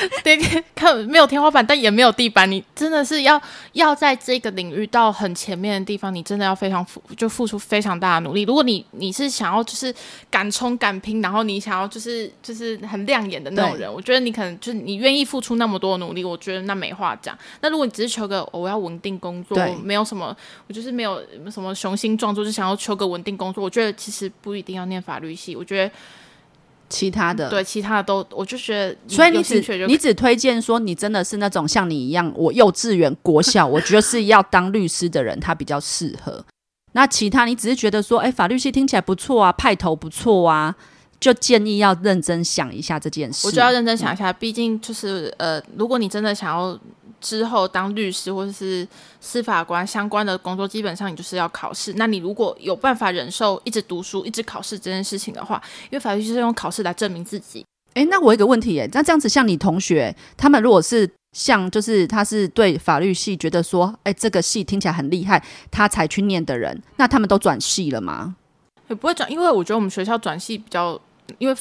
[0.24, 0.36] 对，
[0.74, 3.40] 看没有天花板，但也没有地板，你真的是要
[3.72, 8.42] 要在这个领域到很前面的地方，你真的要非常付就付出非常大的努力。
[8.42, 9.94] 如果你你是想要就是
[10.30, 17.36] 敢冲敢拼，然后你想要就是就是很亮眼的那种人，我觉得你可能就是你愿意付出那么多的努力，我觉得那没话讲。
[17.60, 25.94] 那如果你只是求个、哦我要稳定工作对，没有什么，我就是没有什么雄心壮志，就想要求个稳定工作，我觉得其实不一定要念法律系，我觉得。
[26.88, 36.44] 其他的，对，其他的都，我就觉得所以你只你只推荐说你真的是那种像你一样，我幼稚园、国小， 我觉得是要当律师的人，他比较适合。
[36.92, 40.74] 那其他你只是觉得说，哎，法律系听起来不错啊，派头不错啊，
[41.20, 43.46] 就建议要认真想一下这件事。
[43.46, 46.78] 我就要认真想一下，毕竟就是呃，如果你真的想要
[47.20, 48.86] 之后当律师或者是
[49.20, 51.94] 司法官相关的工作，基本上你就是要考试。
[51.96, 57.64] 那你如果有办法忍受一直读书、一直考试这件事情的话，因为法律就是用考试来证明自己。
[57.94, 68.36] 哎，那我有一个问题，哎，那这样子像你同学，他们如果是像就是他是对法律系觉得说，哎，这个系听起来很厉害，他才去念的人，那他们都转系了吗？
[68.88, 71.00] 也不会转，因为我觉得我们学校转系比较，
[71.38, 71.56] 因为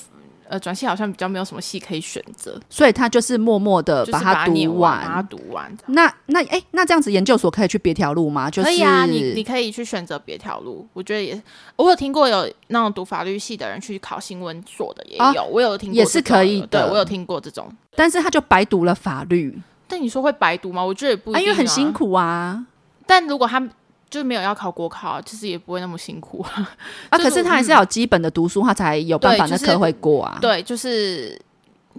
[0.47, 5.77] 呃转系好像比较没有什么系可以选择，所以他就是默默的把它读完，把它读完。
[5.87, 8.49] 那那哎，那这样子研究所可以去别条路吗？
[8.49, 10.87] 就是可以啊，你你可以去选择别条路。
[10.93, 11.41] 我觉得也，
[11.75, 17.71] 我有听过有那种读法律系的人去考新闻所的也啊有，我有听过也是可以的对我有听过这种。
[17.95, 20.83] 但是他就白读了法律但你说会白读吗？
[20.83, 21.93] 我觉得也不一啊，定、因为很辛。
[21.93, 22.65] 苦啊
[23.07, 23.61] 但如果他
[24.09, 26.41] 就没有要考国考，其实也不会那么辛苦。
[26.43, 26.75] 啊！
[27.09, 30.37] 啊 可是他还是要有基本的读书，他才有办法那科会过啊。
[30.41, 31.39] 对，就是，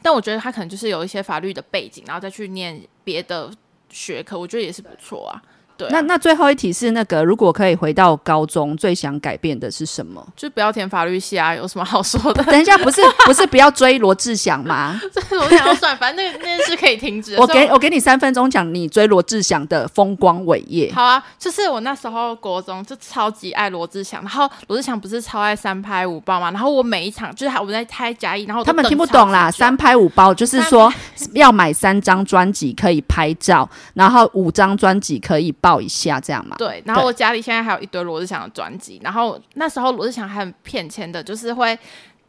[0.02, 3.50] 但我觉得他可能就是有一些法律的背景，然后再去念别的
[3.90, 5.42] 学科，我觉得也是不错啊。
[5.76, 10.26] 对啊那那最后一题是那个，如果可以回到高中，最想改变的是什么？
[10.36, 12.42] 就不要填法律系啊，有什么好说的？
[12.44, 15.00] 等一下，不是 不是不要追罗志祥吗？
[15.30, 17.36] 我想要算，反正那个那件事可以停止。
[17.36, 20.92] 我给我给你三分钟讲你追罗志祥的风光伟业。
[20.92, 30.92] 好啊，就是我那时候国中就超级爱罗志祥，然后罗志祥不是超爱三拍五包嘛，然后我每一场就是还我们在开甲乙，然后他们听不懂啦，三拍五包就是说
[31.34, 36.54] 要买三张专辑可以拍照，然后五张专辑可以报一下，这样嘛？
[36.58, 41.78] 对，然后我家里现在还有一堆罗志祥的专辑，然后那时候罗志祥还很骗钱的，就是会。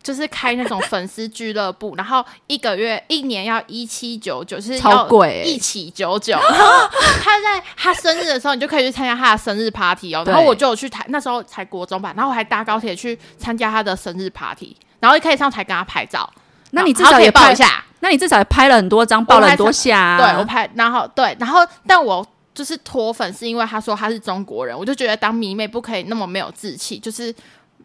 [0.03, 6.33] 就是开那种粉丝俱乐部，然后一个月一年要一七九九，就是超要贵欸一起九九。
[6.33, 6.87] 然 后
[7.21, 10.23] 他在他生日的时候，你就可以去参加他的生日 party 哦。
[10.25, 16.29] 然后我就有去台，那时候才国中吧，然后我还搭高铁去参加他的生日 party，然后可以上台跟他拍照。
[16.71, 20.17] 那你至少也拍，报一下，那你至少也拍了很多张，报了很多下、啊。
[20.17, 22.25] 对我拍，然后对，然后但我
[22.57, 27.31] 就是脱粉，是因为他说他是中国人，我就觉得当迷妹不可以那么没有志气，就是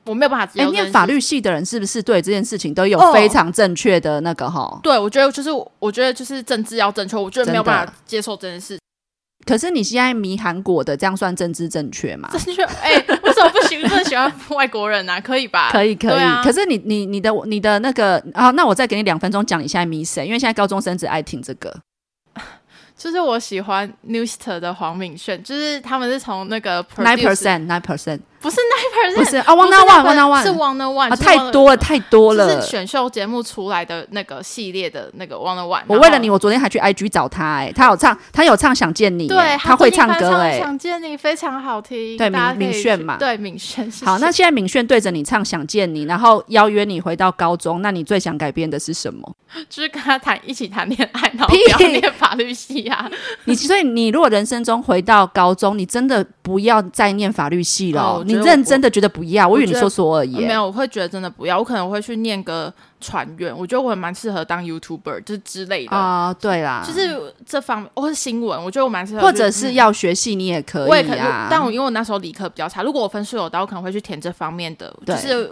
[0.07, 0.67] 我没有办法接哎。
[0.71, 4.81] 念法律系的人是不是对这件事情都有哦非常正确的那个哈？
[4.83, 8.79] 对，我觉得就是我觉得就是政治要正确，我觉得没有办法接受这件事。
[9.45, 12.31] 可是你现在迷韩国的，这样算政治正确吗？
[12.33, 13.83] 正确，哎、为什么不行？
[13.83, 15.21] 真的喜欢外国人啊？
[15.21, 15.71] 可以吧？
[15.71, 21.77] 可以可以，啊可是你你你的你的那个啊，那我再给你两分钟讲你现在迷谁，因为现在高中生只爱听这个。
[23.03, 28.21] 就是我喜欢 Newster 的黄敏炫，就是他们是从那个 Nine percent, nine percent。
[28.43, 32.67] 不是 Nine 不是啊，One 不是 One Nine One One 是 One One，啊，太多了，太多了就是。
[32.67, 35.83] 选秀节目出来的那个系列的那个 One One。
[35.87, 40.59] 我为了你，我昨天还去 IG 找他、哎，他有唱，他有唱《想见你》对哎，他会唱歌、哎。
[40.59, 43.91] 想见你非常好听，对敏敏炫嘛对敏炫。
[44.05, 49.33] 好，那现在敏炫对着你唱《想见你》，然后邀约你回到高中，那你最想改变的是什么？
[49.69, 53.09] 就是跟他谈一起谈恋爱，然后屁不要念法律系啊。
[53.45, 59.49] 你所以你如果人生中回到高中，你真的不要再念法律系了哦、你认真的觉得不要？
[59.49, 65.97] 我以为你说说而已、没有，我会觉得真的不要，我可能会去念个船员，我觉得我还蛮适合当 YouTuber，就是之类的。
[65.97, 71.21] 啊、对啦，就是这方面，或是新闻，我觉得我蛮适合，或者是要学系，你也可以我也可以。
[71.49, 75.49] 但我因为我那时候理科比较差，如果我分数有到，我可能会去填这方面的，就是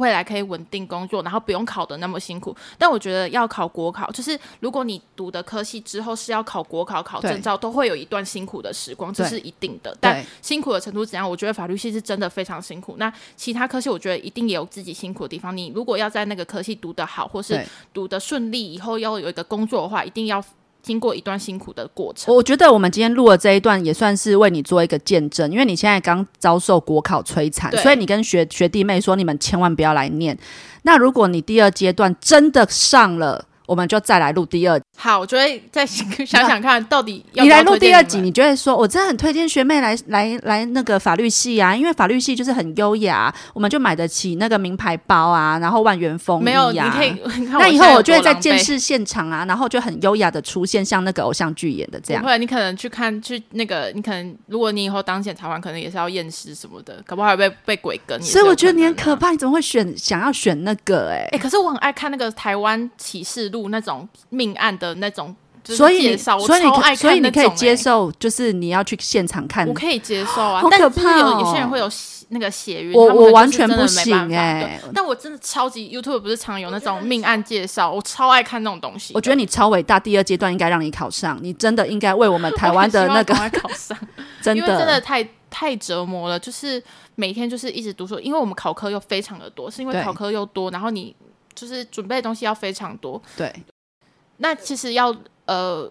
[0.00, 2.56] 未来可以稳定工作，然后不用考的那么辛苦。
[2.78, 9.94] 但我觉得要考国考，就是如果你读的科系之后是要考国考、考证照，都会有一段辛苦的时光，这是一定的。
[10.00, 11.28] 但辛苦的程度怎样？
[11.28, 12.94] 我觉得法律系是真的非常辛苦。
[12.96, 15.54] 那其他科系我觉得一定也有自己辛苦的地方。
[15.54, 20.42] 你如果要在那个科系读得好，或是读得顺利，以后要有一个工作的话，一定要
[20.82, 22.34] 经过一段辛苦的过程。
[22.34, 30.36] 我觉得我们今天录的这一段也算是为你做一个见证，因为你现在刚遭受国考摧残，所以你跟学学弟妹说，你们千万不要来念。
[30.82, 34.84] 那如果你第二阶段真的上了，我们就再来录第二集。
[34.96, 47.14] 好，我就会再想想看，到底你来录第二集，你们你就会说，我真的很推荐学妹来来来那个法律系啊，因为法律系就是很优雅，我们就买得起那个名牌包啊，然后万元风衣没有，你啊可以。
[47.52, 52.28] 那以后我就会在多狼狈见识现场啊，然后就很优雅的出现，像那个偶像剧演的这样不。
[52.28, 58.20] 会，你可能去看去那个，你可能如果你以后当检察官，可能也是要验尸什么的，可不好还会被被鬼跟。
[58.20, 59.14] 所以我觉得你很可。
[59.20, 61.28] 怕，你怎么会选想要选那个、欸？
[61.32, 69.68] 哎、可是我很爱看那个台湾启示录那种命案的那种，就是所以所以你可超爱看所以你可以接受，就是你要去现场看。
[69.68, 69.74] 我。
[69.74, 71.40] 可以接受啊好，但可是有怕哦。
[71.40, 71.88] 有些人会有
[72.32, 79.12] 那个血晕，我我完全不行哎欸但我真的超级 YouTube 不是常有那种命案介绍，我超爱看那种东西。
[79.14, 83.98] 我觉得你超伟大，第二阶段应该让你考上，你真的应该为我们台湾的那个 考上，
[84.40, 84.66] 真的。
[84.66, 86.80] 真的的太太折磨了，就是
[87.16, 91.14] 每天就是一直读书，因为我们考科又非常的多，是因为考科又多，然后你
[91.54, 93.20] 就是准备的东西要非常多。
[93.36, 93.52] 对
[94.38, 95.90] 那其实要呃，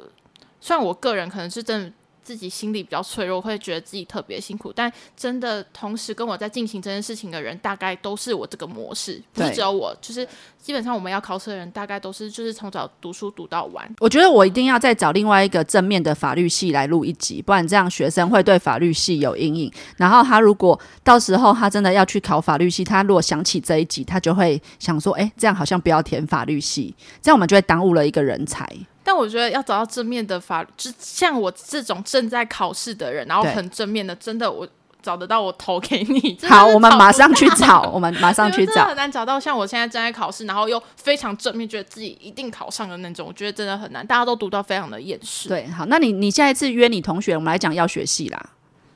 [0.60, 1.93] 虽然我个人可能是真的
[2.30, 10.24] 自己心里比较脆弱，会觉得自己特别辛苦，但真的同时跟我在进行这件事情的人，大概都是我这个模式，不是只有我，就是
[10.60, 13.92] 基本上我们要考试的人，大概都是就是从早读书读到晚。
[14.00, 19.74] 我觉得我一定要再找另外一个正面的法律系来录一集，不然这样学生会对法律系有阴影。
[19.98, 28.70] 然后他如果到时候他真的要去考法律系，他如果想起这一集，他就会想说：“哎，这样好像不要填法律系，这样我们就会耽误了一个人才。
[29.10, 34.67] 但我觉得要找到正面的法，就像我这种正在考试的人，然后很正面的，真的我
[35.02, 38.95] 找得到，我投给你。”好， 我们马上去找，我们马上去找真的很。
[38.98, 44.06] 难找到像我现在正在考试，然后又非常正面，觉得自己一定考上的那种，我觉得真的很难。
[44.06, 48.39] 大家都读到非常的厌世。，对，好，那你你下一次约你同学，我们来讲药学系啦。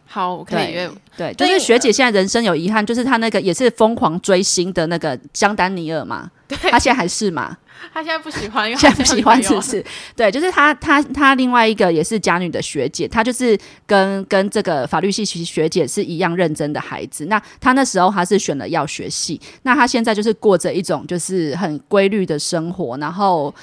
[0.06, 0.88] 好，我可以约。
[1.18, 7.58] 对，就是学姐现在人生有遗憾，就是她那个也是疯狂追星的那个江丹尼尔嘛，她现在还是嘛，
[7.94, 9.86] 他现在不喜欢，现在不喜欢是是不是？
[10.16, 17.26] 对，就是他，他，他另外一个也是家女的学姐，她就是跟跟这个法律系学姐是一样认真的孩子。
[17.26, 23.54] 那她那时候她是选了药学系，那她现在就是过着一种就是很规律的生活，然后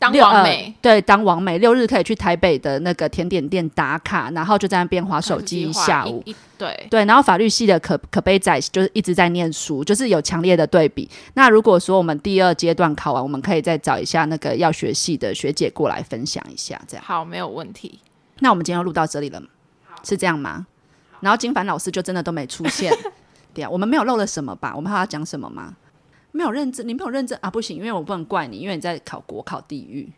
[0.00, 0.74] 当六呃完美。
[0.82, 6.24] 对，当王美六日可以去台北的那个甜点店打卡，然后就在那边划手机一下午。
[6.58, 11.08] 对，对，然后法律系的可可悲仔就是一直在念书，就是有强烈的对比。
[11.34, 17.04] 那如果说我们第二阶段考完，我们可以再找一下那个药学系的学姐过来分享一下，这样。
[17.06, 18.00] 好，没有问题。
[18.40, 19.42] 那我们今天要录到这里了，
[20.02, 20.66] 是这样吗？
[21.20, 22.90] 然后金凡老师就真的都没出现，
[23.52, 24.72] 对啊，我们没有漏了什么吧？
[24.74, 25.74] 我们还要讲什么吗？
[26.32, 27.50] 没有认真，你没有认真啊？
[27.50, 30.10] 不行，因为我不能怪你，因为你在考国考地狱，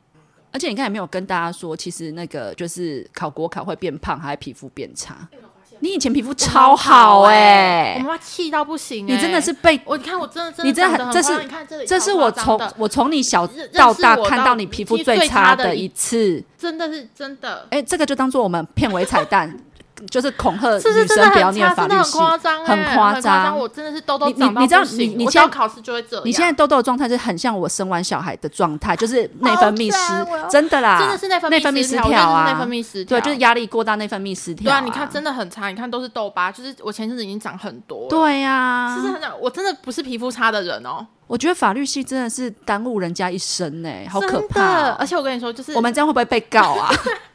[0.53, 5.29] 而且你刚才没有跟大家说，其实那个就是考国考会变胖，还皮肤变差。
[5.81, 16.45] 你以前皮肤超好哎、我妈气到不行、你真的欸是被，我你看我真的真的你真的很这是你看这里这是我从我从你小到大看到你皮肤最最差差的一的一次。
[16.57, 19.59] 真的是真的，哎、这个就当做我们片尾彩蛋，
[20.11, 22.19] 就是恐吓女生不要念法律系。
[22.19, 46.91] 夸张、欸，很很夸张我真的是痘痘你你长到你知道不行你你现在我只要考试就会这样，你现在痘痘的状态是很像我生完小孩的状态，就是内分泌失真的啦，真的是内分泌失失调，啊，内分泌失调，对，就是压力过大，内分泌失调、对啊，你看真的很差，你看都是痘疤，就是我前阵子已经长很多了，对呀、是很长，我真的不是皮肤差的人哦，我觉得法律系真的是耽误人家一生呢、好可怕、而且我跟你说，就是我们这样会不会被告啊？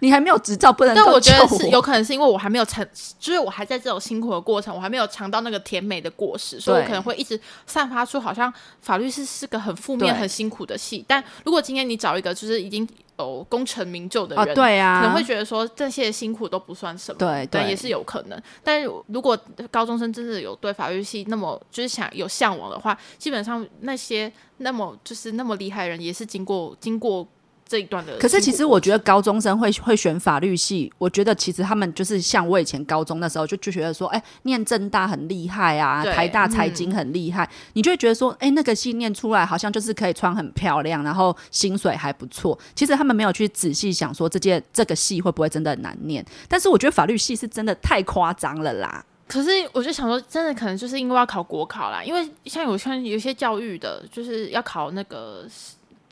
[0.00, 2.86] 你你还没有执照，不能够但我觉得是有可能是因为我还没有尝，
[3.18, 11.04] 就是我还在这种辛苦的过程，我还没有尝到那个甜美的果实，所以我可能会一直散发出好像法律是是个很负面、很辛苦的戏。
[11.08, 18.40] 但如果今天你找一个就是已经有功成名就的啊，人，对啊，可能会觉得说这些辛苦都不算什么，对对但也是有可能。
[18.62, 19.36] 但是如果
[19.70, 27.26] 高中生真的有对法律系那么就是想有向往的话，基本上那些那么就是那么厉害的人，也是经过经过
[27.68, 28.16] 这一段的。
[28.18, 42.58] 可是其实我觉得高中生会会选法律系，我觉得其实他们就是像我以前高中的时候就就觉得说，哎、念正大很厉害啊，台大财经很厉害，你就会觉得说，哎、那个系念出来好像就是可以穿很漂亮，然后薪水还不错。
[42.74, 49.04] 其实他们没有去仔细想说这件这个系会不会真的很难念，但是我觉得法律系是真的太夸张了啦。
[49.28, 55.44] 可是我就想说，真的可能就是因为要考国考啦，因为像有像有一些教育的，就是要考那个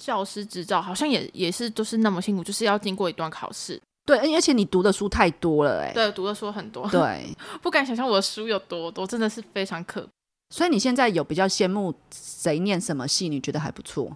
[0.04, 3.80] 教师执照，好像也也是都是那么辛苦，就是要经过一段考试。
[4.06, 10.06] 对，而且你读的书太多了、哎，对，读的书很多，对， 不敢想象我的书有多多，真的是非常可。
[10.50, 13.30] 所以你现在有比较羡慕谁念什么系？
[13.30, 14.14] 你觉得还不错？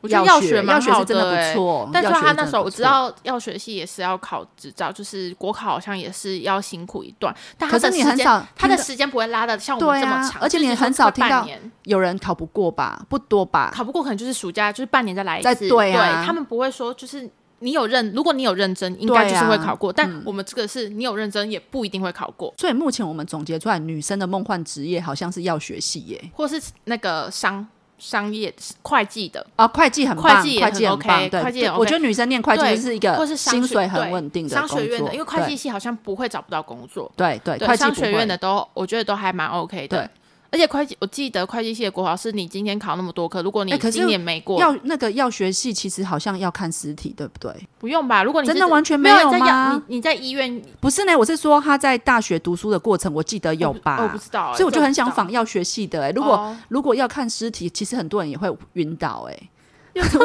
[0.00, 11.46] 我觉得药学蛮好药学是真的欸不错，但是他那时候我知道药学系也是要考执照，就是国考好像也是要辛苦一段，但他可是的时很少他的时间不会拉的像我们这么长，而且你很少听到
[11.84, 13.04] 有人考不过吧？
[13.08, 13.72] 不多吧？
[13.74, 17.28] 考不过可能就是暑假就是半年再来一次，对啊他们不会说就是。
[17.60, 19.92] 你有认，如果你有认真，应该就是会考过。
[19.92, 26.30] 但我们这个是你有认真，也不一定会考过，所以目前我们总结出来，女生的梦幻职业好像是药学系耶。
[26.36, 27.66] 或是那个商
[27.98, 37.10] 商业会计的，啊，会计很棒，会计也 OK，对会计我觉得女生念会计是一个或是薪水很稳定的商学院的，因为会计系好像不会找不到工作。
[37.16, 40.08] 对对对，商学院的都我觉得都还蛮 OK 的。
[40.50, 47.52] 对而且会计，我记得会计系的国考是你今天考那么多科，如果你哎可是今年没过，要那个药学系其实好像要看实体，对不对？
[47.78, 48.22] 不用吧？
[48.22, 54.02] 如果你真的完全没没有你在药吗你你在医院不是呢，我是说他在大学读书的过程，我记得有吧？
[54.02, 59.50] 我不知道欸、所以我就很想仿药学系的、哎，如果、哦如果要看尸体，其实很多人也会晕倒、哎，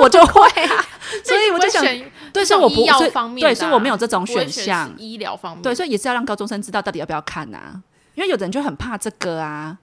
[0.02, 0.86] 我就会啊，
[1.24, 1.84] 所以我就想，
[2.32, 3.12] 对，所以我不医药所以
[3.42, 7.82] 对，所以我没有这种选选项，医疗方面，对，所以也是要让高中生知道到底要不要看呐、
[8.16, 9.78] 因为有的人就很怕这个啊。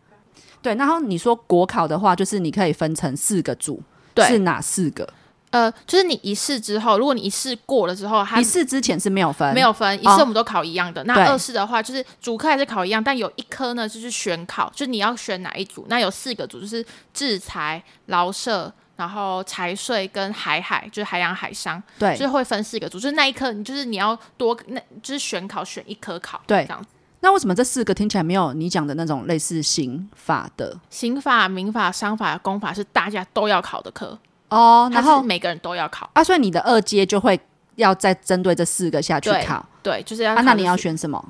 [0.62, 3.82] 对，然后你说国考的话，就是你可以分成四个组，
[4.14, 5.08] 对是哪四个？
[5.50, 11.02] 呃，就是你一试之后，如果你一试过了之后，它一试之前是没有分，没有分，一哦试我们都考一样的。
[11.02, 15.84] 对那二试的话，就是主科还是考一样，但有一科呢就是选考，就是你要选哪一组。
[15.88, 23.00] 那有四个组，就是制裁、劳社，然后财税跟海海，就是海洋海商，对就是会分四个组。
[23.00, 26.88] 就是那一科，你就是你要多，那就是选考选一科考，对这样子。
[27.20, 34.18] 那为什么这四个听起来没有你讲的那种类似刑法的刑法、民法、商法、公法是大家都要考的课，
[34.48, 34.88] 哦？
[34.90, 36.08] 它然后是每个人都要考。
[36.14, 37.38] 啊，所以你的二阶就会
[37.76, 40.40] 要再针对这四个下去考对，就是要啊？
[40.42, 41.22] 那你要选什么？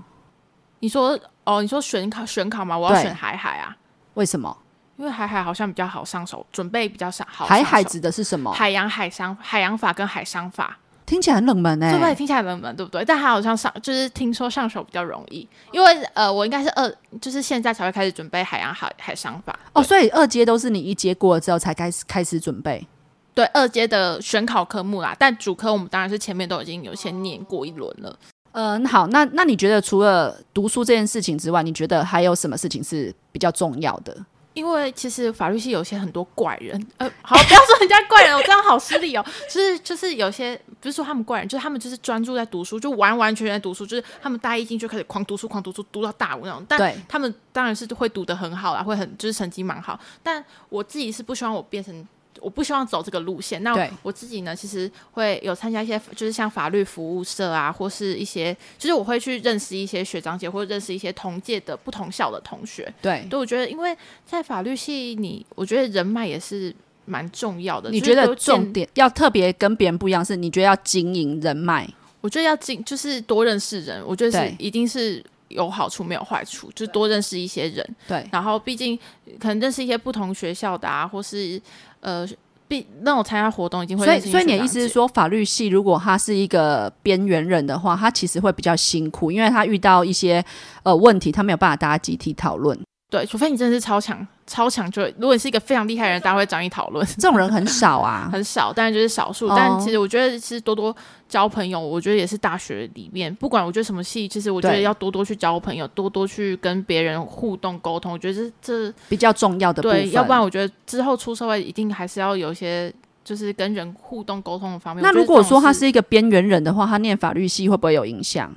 [0.79, 2.79] 你说哦，你说选考选考吗？
[2.79, 3.77] 我要对选海海啊，
[4.15, 4.57] 为什么？
[4.97, 7.65] 因为海海好像比较好上手，准备比较上好上手。
[7.65, 8.53] 海海指的是什么？
[8.53, 10.79] 海洋海商海洋法跟海商法，
[11.11, 12.15] 听起来很冷门哎、对不对？
[12.15, 13.05] 听起来冷门，对不对？
[13.05, 16.89] 但它好像上就是听说上手比较容易，因为呃，我应该是二，
[17.21, 19.59] 就是现在才会开始准备海洋海海商法。
[19.73, 22.87] 哦，所以二阶都是你一阶过了之后才开始开始准备。
[23.35, 28.17] 对二阶的选考科目啦，但主科我们当然是前面都已经有先念过一轮了。
[28.53, 34.17] 嗯，好，那那你觉得除了读书这件事情之外，你觉得还有什么事情是比较重要的？
[34.53, 39.25] 因为其实法律系有些很多怪人，呃，好，不要说人家怪人，我这样好失礼哦。
[39.49, 46.65] 就是就是有些不是说他们怪人，就是他们就是专注在读书，就完完全全读书，就是他们大一进去就开始狂读书，狂读书，读到大五那种。
[46.69, 49.99] 但他们当然是会读得很好啦，会很就是成绩蛮好。
[50.23, 52.07] 但我自己是不希望我变成。
[52.41, 53.63] 我不希望走这个路线。
[53.63, 62.93] 那我自己呢，其实会有参加一些，就是像法律服务社啊，或是一些，就是我会去认识一些学长姐，或者认识一些同届的不同校的同学。
[63.03, 66.75] 对，对，我觉得因为在法律系你，我觉得人脉也是
[67.05, 67.91] 蛮重要的。
[67.91, 71.89] 你觉得重点要特别跟别人不一样，是你觉得要经营人脉，
[72.21, 77.97] 我觉得要经，就是多认识人，我觉得是一定是有好处没有坏处，就是多认识一些人。
[78.07, 78.97] 对然后毕竟
[79.41, 81.61] 可能认识一些不同学校的啊，或是
[82.01, 82.27] 呃，
[82.69, 90.45] 必那种参加活动一定会所以所以你的意思是说，法律系如果他是一个边缘人的话，他其实会比较辛苦，因为他遇到一些
[90.83, 92.79] 呃问题，他没有办法大家集体讨论，
[93.11, 97.05] 对，除非你真的是超强，超强就如果你是一个非常厉害的人，大家会找你讨论。
[97.19, 98.31] 这种人很少啊。
[98.33, 99.49] 很少，但是就是少数。
[99.49, 100.95] 哦但其实我觉得，其实多多
[101.29, 108.13] 交朋友，我觉得也是大学里面，不管我觉得什么系，其实我觉得要多多去交朋友，多多去跟别人互动沟通。
[108.13, 112.95] 我觉得这这比较重要的部分，对，要不然我觉得之后出社会一定还是要有一些
[113.25, 115.03] 就是跟人互动沟通的方面。
[115.03, 118.55] 那如果说他是一个边缘人的话，他念法律系会不会有影响？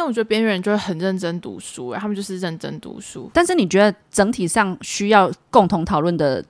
[0.00, 3.30] 但我觉得边缘人就会很认真读书、欸，他们就是认真读书。
[3.34, 6.42] 但是你觉得整体上需要共同讨论的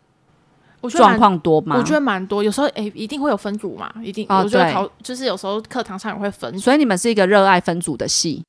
[0.89, 1.75] 状况多吗？
[1.77, 4.25] 我觉得蛮多，有时候诶、一定会有分组嘛，一定。
[4.29, 8.41] 哦我觉得对考就是有时候课堂上也会分所以你们是一个热爱分组的系，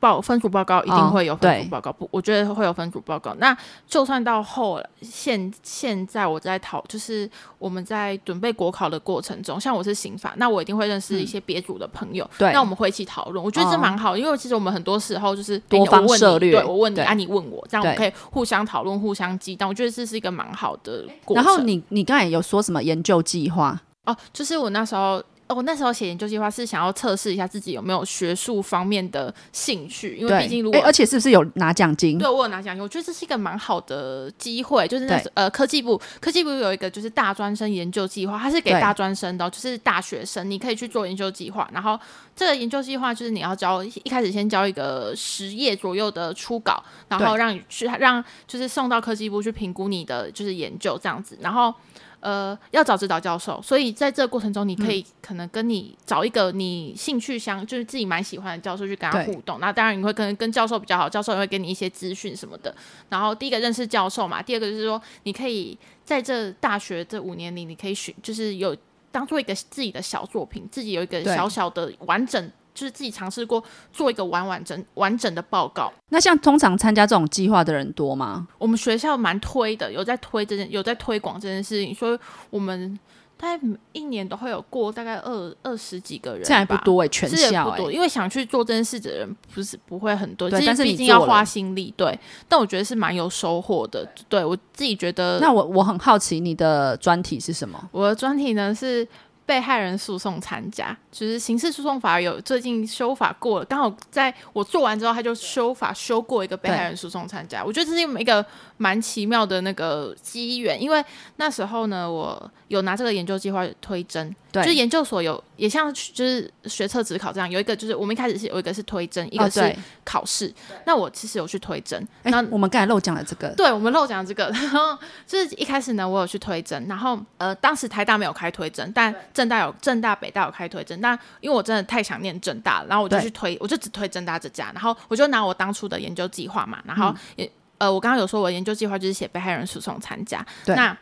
[0.00, 1.92] 报分组报告，一定哦会有分对组报告。
[1.92, 3.34] 不，我觉得会有分组报告。
[3.38, 7.28] 那就算到后现现在我在讨，就是
[7.58, 13.44] 我们在准备国考的过程中，像我是刑法，那我一定会认识一些别组的朋友，嗯对那我们会一起讨论。
[13.44, 19.68] 我觉得这哦蛮好，因为其实我们很多时候就是多方涉略你对我问你啊，你问我，这样我们可以互相讨论、互相激荡。
[19.68, 21.42] 我觉得这是一个蛮好的过程。
[21.42, 23.80] 然后你你刚才有说什么研究计划？
[24.04, 32.18] 哦，就是我那时候，哦，我那时候写研究计划是想要测试一下自己有没有学术方面的兴趣，因为，毕竟如果诶而且是不是有拿奖金？
[32.18, 34.86] 对我有拿奖金，我觉得这是一个蛮好的机会。
[34.86, 41.66] 就是那呃科技部科技部有一个就是大专生研究计划，它是给大专生的哦、就是大学生，你可以去做研究计划。
[41.72, 41.98] 然后
[42.36, 51.74] 这个研究计划就是你要交一开始先交一个十页左右的初稿，然后让你去让就是送到科技部去评估你的就是研究这样子，然后。
[52.20, 59.60] 呃，要找指导教授，所以在这个过程中，你嗯可以可能跟你找一个你兴趣相，就是自己蛮喜欢的教授去跟他互动。
[59.60, 62.74] 那当然你会跟跟教授比较好，教授也会给你一些资讯什么的。
[63.08, 68.76] 然后第一个认识教授嘛，第二个就是说，你可以在这大学这五年里，你可以选，就是有
[69.12, 73.62] 当做一个自己的小作品，自己有一个小小的完整，就是自己尝试过
[73.92, 75.92] 做一个完完整完整的报告。
[76.10, 78.46] 那像通常参加这种计划的人多吗？
[78.56, 82.18] 我们学校蛮推的，有在推这件，有在推广这件事情，所以
[82.50, 82.96] 我们
[83.36, 92.18] 大概一年都会有过大概二二十几个人吧，这还不多哎、全校哎、不多，因为想去做这件事的人不是不会很多，但是你毕竟要花心力，对。
[92.48, 95.38] 但我觉得是蛮有收获的，对我自己觉得。
[95.40, 97.88] 那我我很好奇你的专题是什么？
[97.92, 99.06] 我的专题呢是
[99.48, 108.44] 被害人诉讼参加，就是刑事诉讼法有最近修法过了，刚好在我做完之后，他就修法修过一个被害人诉讼参加，我觉得这是一个
[108.76, 111.02] 蛮奇妙的那个机缘，因为
[111.36, 114.62] 那时候呢，我有拿这个研究计划推甄，对。
[114.62, 119.74] 就是研究所有也像就是学测职考这样，有一个就是我们一开始是有一个是推甄，一个是
[120.04, 120.52] 考试，
[120.86, 137.16] 那我其实有去推甄，哎、那我们刚才漏讲了这个，对，我们漏讲这个， 然后就是一开始呢，我有去推甄，然后呃，当时台大没有开推甄，但正大有正大、北大有开推甄，但因为我真的太想念正大了，然后我就去推，我就只推正大这家，然后我就拿我当初的研究计划嘛，然后嗯。
[137.36, 140.74] 也、呃，我刚刚有说我研究计划就是写被害人诉讼参加，对。
[140.74, 140.96] 那。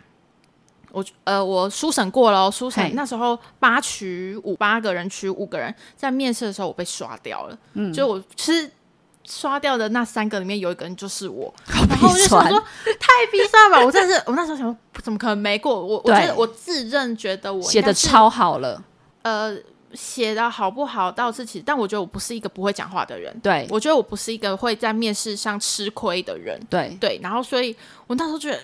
[0.96, 8.70] 我呃，我初审过了哦，初审那时候八取五，八个人取五个人，在面试的时候我被刷掉了，嗯，就我其实
[9.26, 11.52] 刷掉的那三个里面有一个人就是我，
[11.90, 12.58] 然后我就想说
[12.98, 13.84] 太逼算了吧！
[13.84, 15.74] 我真的是，我那时候想说，怎么可能没过？
[15.84, 18.82] 我我觉得我自认觉得我写的超好了，
[19.20, 19.54] 呃
[19.92, 23.66] 写的好不好倒是其实，但我觉得我不是一个不会讲话的人，对。
[23.68, 26.58] 我觉得我不是一个会在面试上吃亏的人。
[26.70, 26.96] 对。
[26.98, 27.76] 对，然后所以
[28.06, 28.58] 我那时候觉得，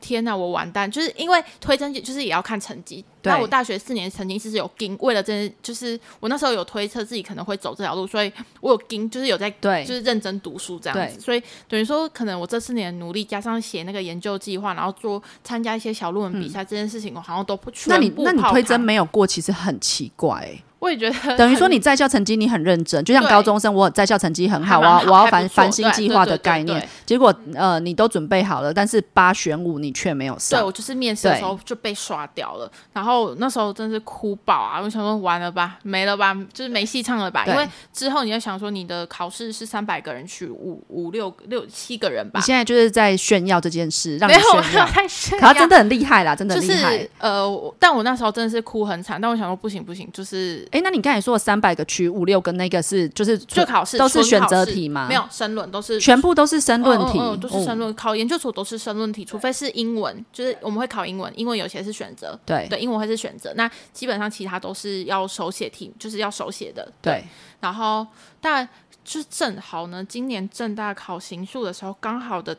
[0.00, 0.90] 天哪，我完蛋！
[0.90, 3.04] 就是因为推甄就是也要看成绩。
[3.24, 11.20] 那我大学四年曾经其实有盯，为了这，就是我那时候有推测自己可能会走这条路，所以我有盯，就是有在对就是认真读书这样子。
[11.20, 20.62] 所以等于说，可能我这四年的努力加上写那个研究计划，然后做参加一些小论文比赛、这件事情，我好像都不全那你那你推甄没有过，其实很奇怪、欸。
[20.82, 34.80] 我也觉得等于说你在校成绩你很认真，就像高中生，我在校成绩很好，我要我要繁繁星计划的概念，结果呃你都准备好了，但是八选五你却没有上对上我，就是面试的时候就被刷掉了，然后那时候真是哭爆啊！
[34.82, 37.44] 我想说完了吧，没了吧，就是没戏唱了吧？
[37.46, 42.44] 因为之后你要想说你的考试是三百个人去，五五六六七个人吧你？
[42.44, 44.42] 现在就是在炫耀这件事，让你炫
[44.74, 47.10] 耀，炫耀可他真的很厉害啦，真的厉害是。
[47.20, 55.06] 呃，但我那时候真的是哭很惨，但我想说不行不行，就是哎、那你刚才说的三百个区五六个那个是就是就考试都是选择题吗？
[55.06, 57.74] 没有申论，都是全部都是申论题，嗯嗯嗯都是申哦。
[57.76, 62.66] 论，考研究所都是申论题，除非是英文，就是我们会考英文，英文有些是选择，对。
[62.68, 67.22] 对，英文会是选择，那基本上其他都是要手写题，就是要手写的，对。
[67.60, 68.06] 然后
[68.40, 68.68] 但
[69.04, 72.56] 就是正好呢，今年正大考刑诉的时候，刚好的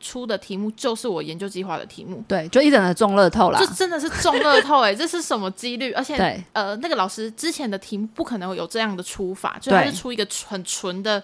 [0.00, 3.66] 出的题目就是我研究计划的题目，对，就一整个中乐透啦这。
[3.74, 5.92] 真的是中乐透哎、这是什么几率？
[5.92, 11.22] 而且对呃，那个老师之前的题目不可能有这样的出法，就他是出一个很纯的。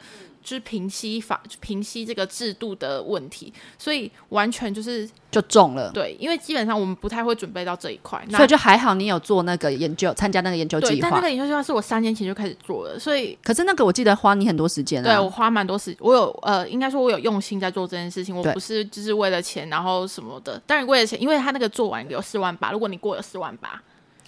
[0.48, 5.90] 就是平息法平息这个制度的问题，所以完全就是就中了。
[5.92, 11.20] 对，因为基本上我们不太会准备到这一块，所以就还好，你有做那个研究，参加那个研究，计划但那。
[11.20, 15.04] 个研究计划是我三年前就开始做了，所以可是那个我记得花你很多时间啊。
[15.04, 20.58] 对我花蛮多时，我有呃，应该说我有用心在做这件事情，我不是就是为了钱，然后什么的。
[20.66, 23.82] 当然为了钱，因为他那个做完有四万八，如果你过了四万八，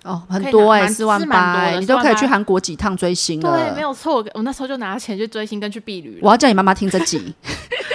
[0.05, 3.57] 哦，很多哎、欸四万是八你都可以4万八去韩国几趟追星了。
[3.57, 6.19] 对，没有错，我我那时候就拿钱去追星跟去避旅。
[6.23, 7.35] 我要叫你妈妈听这集。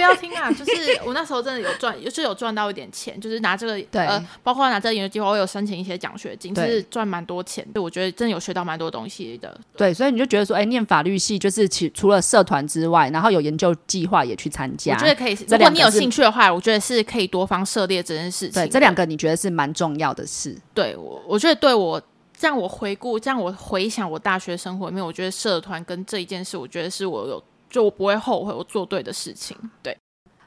[0.00, 0.50] 不要听啊！
[0.52, 7.66] 就是我那时候真的有赚，就是有赚到一点钱，就是拿这个对呃，包括拿这个研究计划，我有申请一些奖学金，就是赚蛮多钱。
[7.72, 9.58] 对，我觉得真的有学到蛮多东西的。
[9.76, 14.94] 对，所以你就觉得说，哎、念法律系就是其除了社团之外，然后有研究计划也去参加。
[14.94, 18.62] 我觉得可以，如果你有兴趣的话，我觉得是可以多方涉猎这件事情。
[18.62, 20.56] 对这两个你觉得是蛮重要的事。
[20.72, 22.00] 对我，我觉得对我
[22.36, 29.56] 这样我回顾，这样我回想我大学生活里面，我觉得社团跟这一件事，我觉得是我有就我不会后悔我做对的事情。
[29.82, 29.96] 对，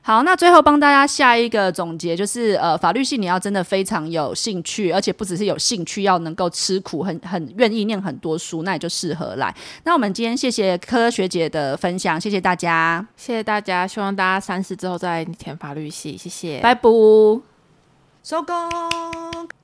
[0.02, 9.56] 好，那最后帮大家下一个总结，就是呃，法律系你要真的非常有兴趣，而且不只是有兴趣，要能够吃苦，很很愿意念很多书，那也就适合来。
[9.86, 16.82] 那我们今天谢谢科学姐的分享，谢谢大家，谢谢大家，希望大家三思之后再填法律系，谢谢，拜拜，
[18.22, 19.63] 收工。